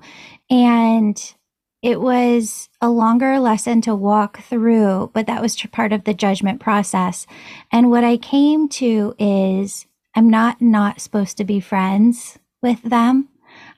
And 0.49 1.34
it 1.85 2.01
was 2.01 2.67
a 2.81 2.89
longer 2.89 3.39
lesson 3.39 3.79
to 3.79 3.93
walk 3.93 4.41
through, 4.41 5.11
but 5.13 5.27
that 5.27 5.39
was 5.39 5.55
part 5.71 5.93
of 5.93 6.03
the 6.03 6.15
judgment 6.15 6.59
process. 6.59 7.27
And 7.71 7.91
what 7.91 8.03
I 8.03 8.17
came 8.17 8.67
to 8.69 9.13
is 9.19 9.85
I'm 10.15 10.27
not 10.27 10.59
not 10.59 10.99
supposed 10.99 11.37
to 11.37 11.43
be 11.43 11.59
friends 11.59 12.39
with 12.63 12.81
them. 12.81 13.29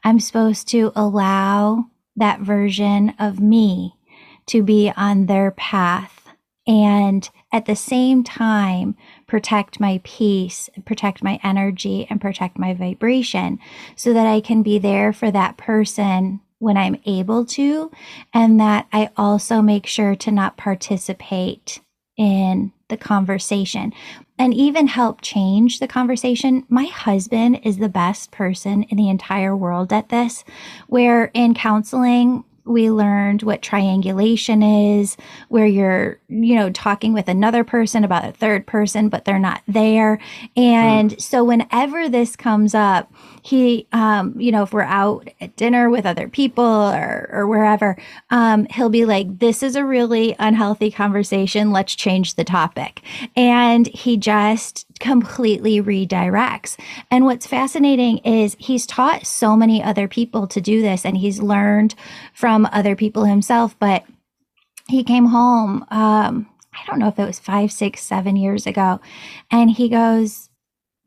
I'm 0.05 0.21
supposed 0.21 0.69
to 0.69 0.93
allow 0.95 1.87
that 2.15 2.39
version 2.39 3.13
of 3.19 3.41
me 3.41 3.97
to 4.45 4.63
be 4.63 4.89
on 4.95 5.25
their 5.25 5.51
path 5.51 6.29
and 6.65 7.29
at 7.51 7.65
the 7.65 7.75
same 7.75 8.23
time 8.23 8.95
protect 9.27 9.81
my 9.81 9.99
peace, 10.05 10.69
protect 10.85 11.23
my 11.23 11.41
energy, 11.43 12.07
and 12.09 12.21
protect 12.21 12.57
my 12.57 12.73
vibration 12.73 13.59
so 13.97 14.13
that 14.13 14.27
I 14.27 14.39
can 14.39 14.63
be 14.63 14.79
there 14.79 15.11
for 15.11 15.29
that 15.29 15.57
person 15.57 16.39
when 16.59 16.77
I'm 16.77 16.99
able 17.05 17.45
to, 17.45 17.91
and 18.33 18.59
that 18.59 18.87
I 18.91 19.09
also 19.17 19.61
make 19.61 19.85
sure 19.85 20.15
to 20.15 20.31
not 20.31 20.57
participate 20.57 21.81
in 22.17 22.71
the 22.89 22.97
conversation 22.97 23.93
and 24.39 24.53
even 24.53 24.87
help 24.87 25.21
change 25.21 25.79
the 25.79 25.87
conversation. 25.87 26.63
My 26.69 26.85
husband 26.85 27.59
is 27.63 27.77
the 27.77 27.89
best 27.89 28.31
person 28.31 28.83
in 28.83 28.97
the 28.97 29.09
entire 29.09 29.55
world 29.55 29.91
at 29.91 30.09
this, 30.09 30.43
where 30.87 31.25
in 31.33 31.53
counseling, 31.53 32.43
we 32.67 32.91
learned 32.91 33.43
what 33.43 33.62
triangulation 33.62 34.62
is, 34.62 35.17
where 35.49 35.65
you're, 35.65 36.19
you 36.27 36.56
know, 36.56 36.69
talking 36.71 37.13
with 37.13 37.27
another 37.27 37.63
person 37.63 38.03
about 38.03 38.25
a 38.25 38.32
third 38.32 38.67
person, 38.67 39.10
but 39.10 39.25
they're 39.25 39.39
not 39.39 39.62
there. 39.67 40.19
And 40.56 41.12
mm. 41.12 41.21
so 41.21 41.43
whenever 41.43 42.10
this 42.10 42.36
comes 42.36 42.75
up, 42.75 43.12
he, 43.41 43.88
um, 43.93 44.34
you 44.38 44.51
know, 44.51 44.63
if 44.63 44.73
we're 44.73 44.82
out 44.82 45.30
at 45.39 45.56
dinner 45.56 45.89
with 45.89 46.06
other 46.06 46.27
people 46.27 46.65
or, 46.65 47.30
or 47.32 47.47
wherever, 47.47 47.97
um, 48.30 48.65
he'll 48.65 48.89
be 48.89 49.06
like, 49.06 49.39
this 49.39 49.63
is 49.63 49.75
a 49.75 49.86
really 49.86 50.36
unhealthy 50.38 50.91
conversation. 50.91 51.71
Let's 51.71 51.95
change 51.95 52.36
the 52.36 52.43
topic. 52.43 53.01
And 53.38 53.88
he 53.88 54.17
just 54.17 54.86
completely 54.99 55.82
redirects. 55.82 56.77
And 57.10 57.25
what's 57.25 57.47
fascinating 57.47 58.17
is 58.19 58.56
he's 58.60 58.86
taught 58.86 59.25
so 59.25 59.56
many 59.56 59.82
other 59.82 60.08
people 60.08 60.47
to 60.47 60.60
do 60.60 60.82
this 60.82 61.06
and 61.06 61.17
he's 61.17 61.41
learned 61.41 61.95
from 62.34 62.56
other 62.65 62.95
people 62.95 63.25
himself, 63.25 63.77
but 63.79 64.05
he 64.87 65.03
came 65.03 65.25
home, 65.25 65.85
um, 65.89 66.47
I 66.73 66.85
don't 66.85 66.99
know 66.99 67.07
if 67.07 67.19
it 67.19 67.25
was 67.25 67.39
five, 67.39 67.71
six, 67.71 68.01
seven 68.03 68.35
years 68.35 68.67
ago. 68.67 68.99
And 69.51 69.69
he 69.69 69.89
goes, 69.89 70.49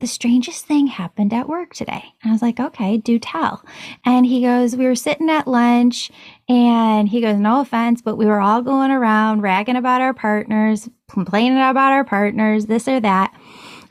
the 0.00 0.06
strangest 0.06 0.64
thing 0.64 0.86
happened 0.86 1.32
at 1.32 1.48
work 1.48 1.74
today. 1.74 2.02
And 2.22 2.30
I 2.30 2.32
was 2.32 2.42
like, 2.42 2.58
okay, 2.58 2.96
do 2.96 3.18
tell. 3.18 3.62
And 4.04 4.24
he 4.24 4.42
goes, 4.42 4.74
we 4.74 4.86
were 4.86 4.94
sitting 4.94 5.28
at 5.28 5.46
lunch 5.46 6.10
and 6.48 7.08
he 7.08 7.20
goes, 7.20 7.36
no 7.36 7.60
offense, 7.60 8.00
but 8.00 8.16
we 8.16 8.26
were 8.26 8.40
all 8.40 8.62
going 8.62 8.90
around 8.90 9.42
ragging 9.42 9.76
about 9.76 10.00
our 10.00 10.14
partners, 10.14 10.88
complaining 11.10 11.58
about 11.58 11.92
our 11.92 12.04
partners, 12.04 12.66
this 12.66 12.88
or 12.88 12.98
that. 13.00 13.34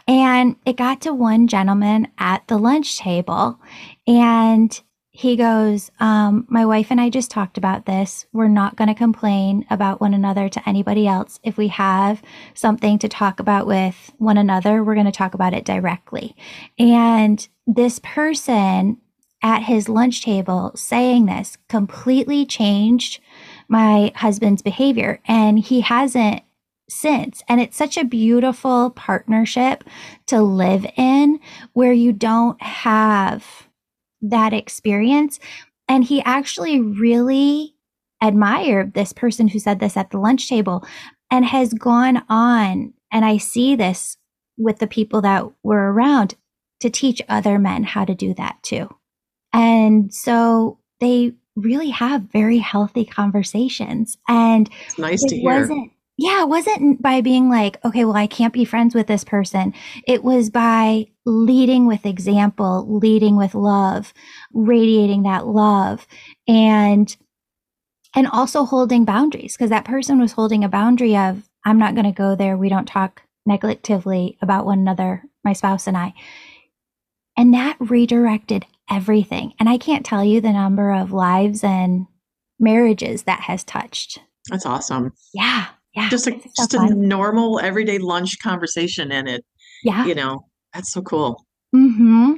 And 0.08 0.56
it 0.66 0.76
got 0.76 1.02
to 1.02 1.14
one 1.14 1.48
gentleman 1.48 2.08
at 2.18 2.48
the 2.48 2.58
lunch 2.58 2.98
table 2.98 3.60
and 4.08 4.82
he 5.20 5.36
goes, 5.36 5.92
um, 6.00 6.46
My 6.48 6.66
wife 6.66 6.92
and 6.92 7.02
I 7.02 7.10
just 7.10 7.30
talked 7.30 7.58
about 7.58 7.86
this. 7.86 8.26
We're 8.32 8.48
not 8.48 8.78
going 8.78 8.88
to 8.88 8.94
complain 8.94 9.66
about 9.70 10.00
one 10.00 10.14
another 10.14 10.48
to 10.48 10.70
anybody 10.70 11.08
else. 11.08 11.42
If 11.44 11.58
we 11.58 11.68
have 11.68 12.22
something 12.54 12.98
to 13.00 13.10
talk 13.10 13.42
about 13.42 13.68
with 13.68 14.14
one 14.18 14.38
another, 14.38 14.82
we're 14.82 14.94
going 14.94 15.06
to 15.08 15.12
talk 15.12 15.34
about 15.34 15.54
it 15.54 15.66
directly. 15.66 16.38
And 16.78 17.46
this 17.68 18.00
person 18.00 19.00
at 19.44 19.64
his 19.64 19.90
lunch 19.90 20.24
table 20.24 20.72
saying 20.76 21.26
this 21.26 21.58
completely 21.68 22.46
changed 22.46 23.20
my 23.68 24.14
husband's 24.16 24.62
behavior. 24.62 25.20
And 25.28 25.60
he 25.60 25.82
hasn't 25.82 26.44
since. 26.88 27.44
And 27.50 27.60
it's 27.60 27.76
such 27.76 27.98
a 27.98 28.06
beautiful 28.06 28.92
partnership 28.92 29.84
to 30.28 30.42
live 30.42 30.86
in 30.96 31.42
where 31.74 31.92
you 31.92 32.14
don't 32.14 32.62
have 32.62 33.69
that 34.22 34.54
experience. 34.54 35.40
And 35.88 36.04
he 36.04 36.22
actually 36.24 36.80
really 36.80 37.76
admired 38.22 38.94
this 38.94 39.14
person 39.14 39.48
who 39.48 39.60
said 39.60 39.80
this 39.80 39.98
at 39.98 40.12
the 40.12 40.20
lunch 40.20 40.50
table 40.50 40.86
and 41.32 41.46
has 41.46 41.74
gone 41.74 42.24
on. 42.30 42.94
And 43.12 43.26
I 43.26 43.38
see 43.38 43.76
this 43.76 44.18
with 44.58 44.80
the 44.80 44.88
people 44.88 45.22
that 45.22 45.46
were 45.64 45.92
around 45.92 46.36
to 46.82 46.90
teach 46.90 47.22
other 47.28 47.58
men 47.58 47.84
how 47.84 48.06
to 48.06 48.14
do 48.14 48.34
that 48.36 48.62
too. 48.62 48.90
And 49.54 50.14
so 50.14 50.80
they 51.00 51.34
really 51.56 51.90
have 51.90 52.24
very 52.32 52.58
healthy 52.60 53.06
conversations. 53.06 54.18
And 54.28 54.70
it's 54.86 54.98
nice 54.98 55.24
it 55.24 55.30
to 55.30 55.36
hear. 55.38 55.60
Wasn't, 55.62 55.92
yeah, 56.22 56.42
it 56.42 56.50
wasn't 56.50 57.02
by 57.02 57.22
being 57.22 57.50
like, 57.50 57.84
okay, 57.86 58.04
well, 58.04 58.18
I 58.18 58.28
can't 58.28 58.52
be 58.52 58.66
friends 58.66 58.94
with 58.94 59.08
this 59.08 59.24
person. 59.24 59.74
It 60.06 60.22
was 60.22 60.50
by 60.50 61.08
leading 61.26 61.88
with 61.88 62.06
example, 62.06 62.86
leading 63.00 63.38
with 63.38 63.56
love, 63.56 64.14
radiating 64.52 65.24
that 65.24 65.48
love 65.48 66.06
and 66.46 67.16
and 68.14 68.28
also 68.28 68.66
holding 68.66 69.06
boundaries 69.06 69.56
because 69.56 69.70
that 69.70 69.86
person 69.86 70.20
was 70.20 70.34
holding 70.34 70.66
a 70.66 70.70
boundary 70.70 71.16
of 71.16 71.48
I'm 71.66 71.80
not 71.80 71.96
going 71.96 72.06
to 72.06 72.12
go 72.12 72.36
there. 72.36 72.58
We 72.58 72.68
don't 72.68 72.88
talk 72.88 73.22
negatively 73.46 74.38
about 74.42 74.66
one 74.66 74.80
another, 74.80 75.24
my 75.46 75.54
spouse 75.54 75.88
and 75.88 75.96
I. 75.96 76.14
And 77.38 77.54
that 77.54 77.78
redirected 77.80 78.66
everything. 78.92 79.54
And 79.58 79.70
I 79.70 79.78
can't 79.78 80.06
tell 80.06 80.26
you 80.26 80.42
the 80.42 80.52
number 80.52 80.92
of 80.92 81.14
lives 81.14 81.64
and 81.64 82.08
marriages 82.60 83.24
that 83.24 83.42
has 83.42 83.64
touched. 83.64 84.20
That's 84.50 84.66
awesome. 84.66 85.14
Yeah. 85.34 85.68
Yeah. 85.96 86.10
Just 86.10 86.28
a 86.28 86.40
just 86.56 86.74
a 86.74 86.94
normal 86.94 87.60
everyday 87.60 87.98
lunch 87.98 88.40
conversation 88.40 89.12
in 89.12 89.28
it. 89.28 89.44
Yeah. 89.84 90.06
You 90.06 90.16
know, 90.16 90.46
that's 90.74 90.92
so 90.92 91.02
cool. 91.02 91.46
Hmm. 91.72 92.34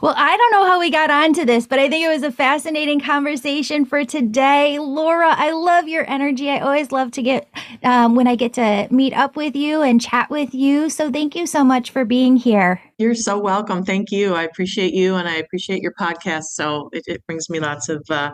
Well, 0.00 0.14
I 0.16 0.36
don't 0.36 0.52
know 0.52 0.64
how 0.64 0.78
we 0.78 0.90
got 0.90 1.10
onto 1.10 1.44
this, 1.44 1.66
but 1.66 1.80
I 1.80 1.88
think 1.88 2.04
it 2.04 2.08
was 2.08 2.22
a 2.22 2.30
fascinating 2.30 3.00
conversation 3.00 3.84
for 3.84 4.04
today. 4.04 4.78
Laura, 4.78 5.34
I 5.36 5.50
love 5.50 5.88
your 5.88 6.08
energy. 6.08 6.48
I 6.48 6.60
always 6.60 6.92
love 6.92 7.10
to 7.12 7.22
get 7.22 7.48
um, 7.82 8.14
when 8.14 8.28
I 8.28 8.36
get 8.36 8.54
to 8.54 8.86
meet 8.92 9.12
up 9.12 9.34
with 9.34 9.56
you 9.56 9.82
and 9.82 10.00
chat 10.00 10.30
with 10.30 10.54
you. 10.54 10.88
So 10.88 11.10
thank 11.10 11.34
you 11.34 11.48
so 11.48 11.64
much 11.64 11.90
for 11.90 12.04
being 12.04 12.36
here. 12.36 12.80
You're 12.98 13.16
so 13.16 13.38
welcome. 13.38 13.84
Thank 13.84 14.12
you. 14.12 14.34
I 14.34 14.44
appreciate 14.44 14.94
you, 14.94 15.16
and 15.16 15.28
I 15.28 15.34
appreciate 15.34 15.82
your 15.82 15.94
podcast. 15.98 16.44
So 16.52 16.88
it, 16.92 17.02
it 17.08 17.26
brings 17.26 17.50
me 17.50 17.58
lots 17.58 17.88
of 17.88 18.04
uh, 18.08 18.30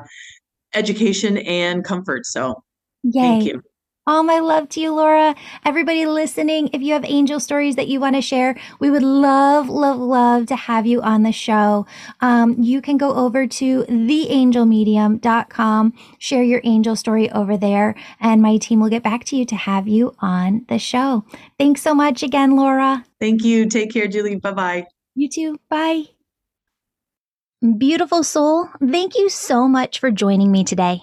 education 0.75 1.39
and 1.39 1.83
comfort. 1.83 2.27
So 2.27 2.63
Yay. 3.05 3.23
thank 3.23 3.45
you. 3.47 3.63
All 4.05 4.25
my 4.25 4.41
love 4.41 4.69
to 4.71 4.81
you, 4.81 4.93
Laura. 4.93 5.37
Everybody 5.65 6.07
listening, 6.07 6.71
if 6.73 6.83
you 6.83 6.93
have 6.95 7.05
angel 7.05 7.39
stories 7.39 7.77
that 7.77 7.87
you 7.87 8.01
want 8.01 8.17
to 8.17 8.21
share, 8.21 8.59
we 8.81 8.91
would 8.91 9.05
love, 9.05 9.69
love, 9.69 9.97
love 9.97 10.47
to 10.47 10.57
have 10.57 10.87
you 10.87 11.01
on 11.03 11.23
the 11.23 11.31
show. 11.31 11.87
Um, 12.21 12.61
you 12.61 12.83
can 12.83 12.97
go 12.97 13.15
over 13.15 13.47
to 13.47 13.85
theangelmedium.com, 13.85 15.93
share 16.19 16.43
your 16.43 16.61
angel 16.65 16.97
story 16.97 17.31
over 17.31 17.57
there, 17.57 17.95
and 18.19 18.43
my 18.43 18.57
team 18.57 18.81
will 18.81 18.91
get 18.91 19.05
back 19.05 19.23
to 19.27 19.37
you 19.37 19.45
to 19.45 19.55
have 19.55 19.87
you 19.87 20.17
on 20.19 20.65
the 20.69 20.81
show. 20.81 21.25
Thanks 21.57 21.81
so 21.81 21.95
much 21.95 22.25
again, 22.25 22.57
Laura. 22.57 23.05
Thank 23.21 23.45
you. 23.45 23.69
Take 23.69 23.93
care, 23.93 24.09
Julie. 24.09 24.35
Bye 24.35 24.53
bye. 24.53 24.87
You 25.15 25.29
too. 25.29 25.61
Bye. 25.71 26.07
Beautiful 27.79 28.25
soul, 28.25 28.69
thank 28.81 29.17
you 29.17 29.29
so 29.29 29.69
much 29.69 30.01
for 30.01 30.11
joining 30.11 30.51
me 30.51 30.65
today. 30.65 31.03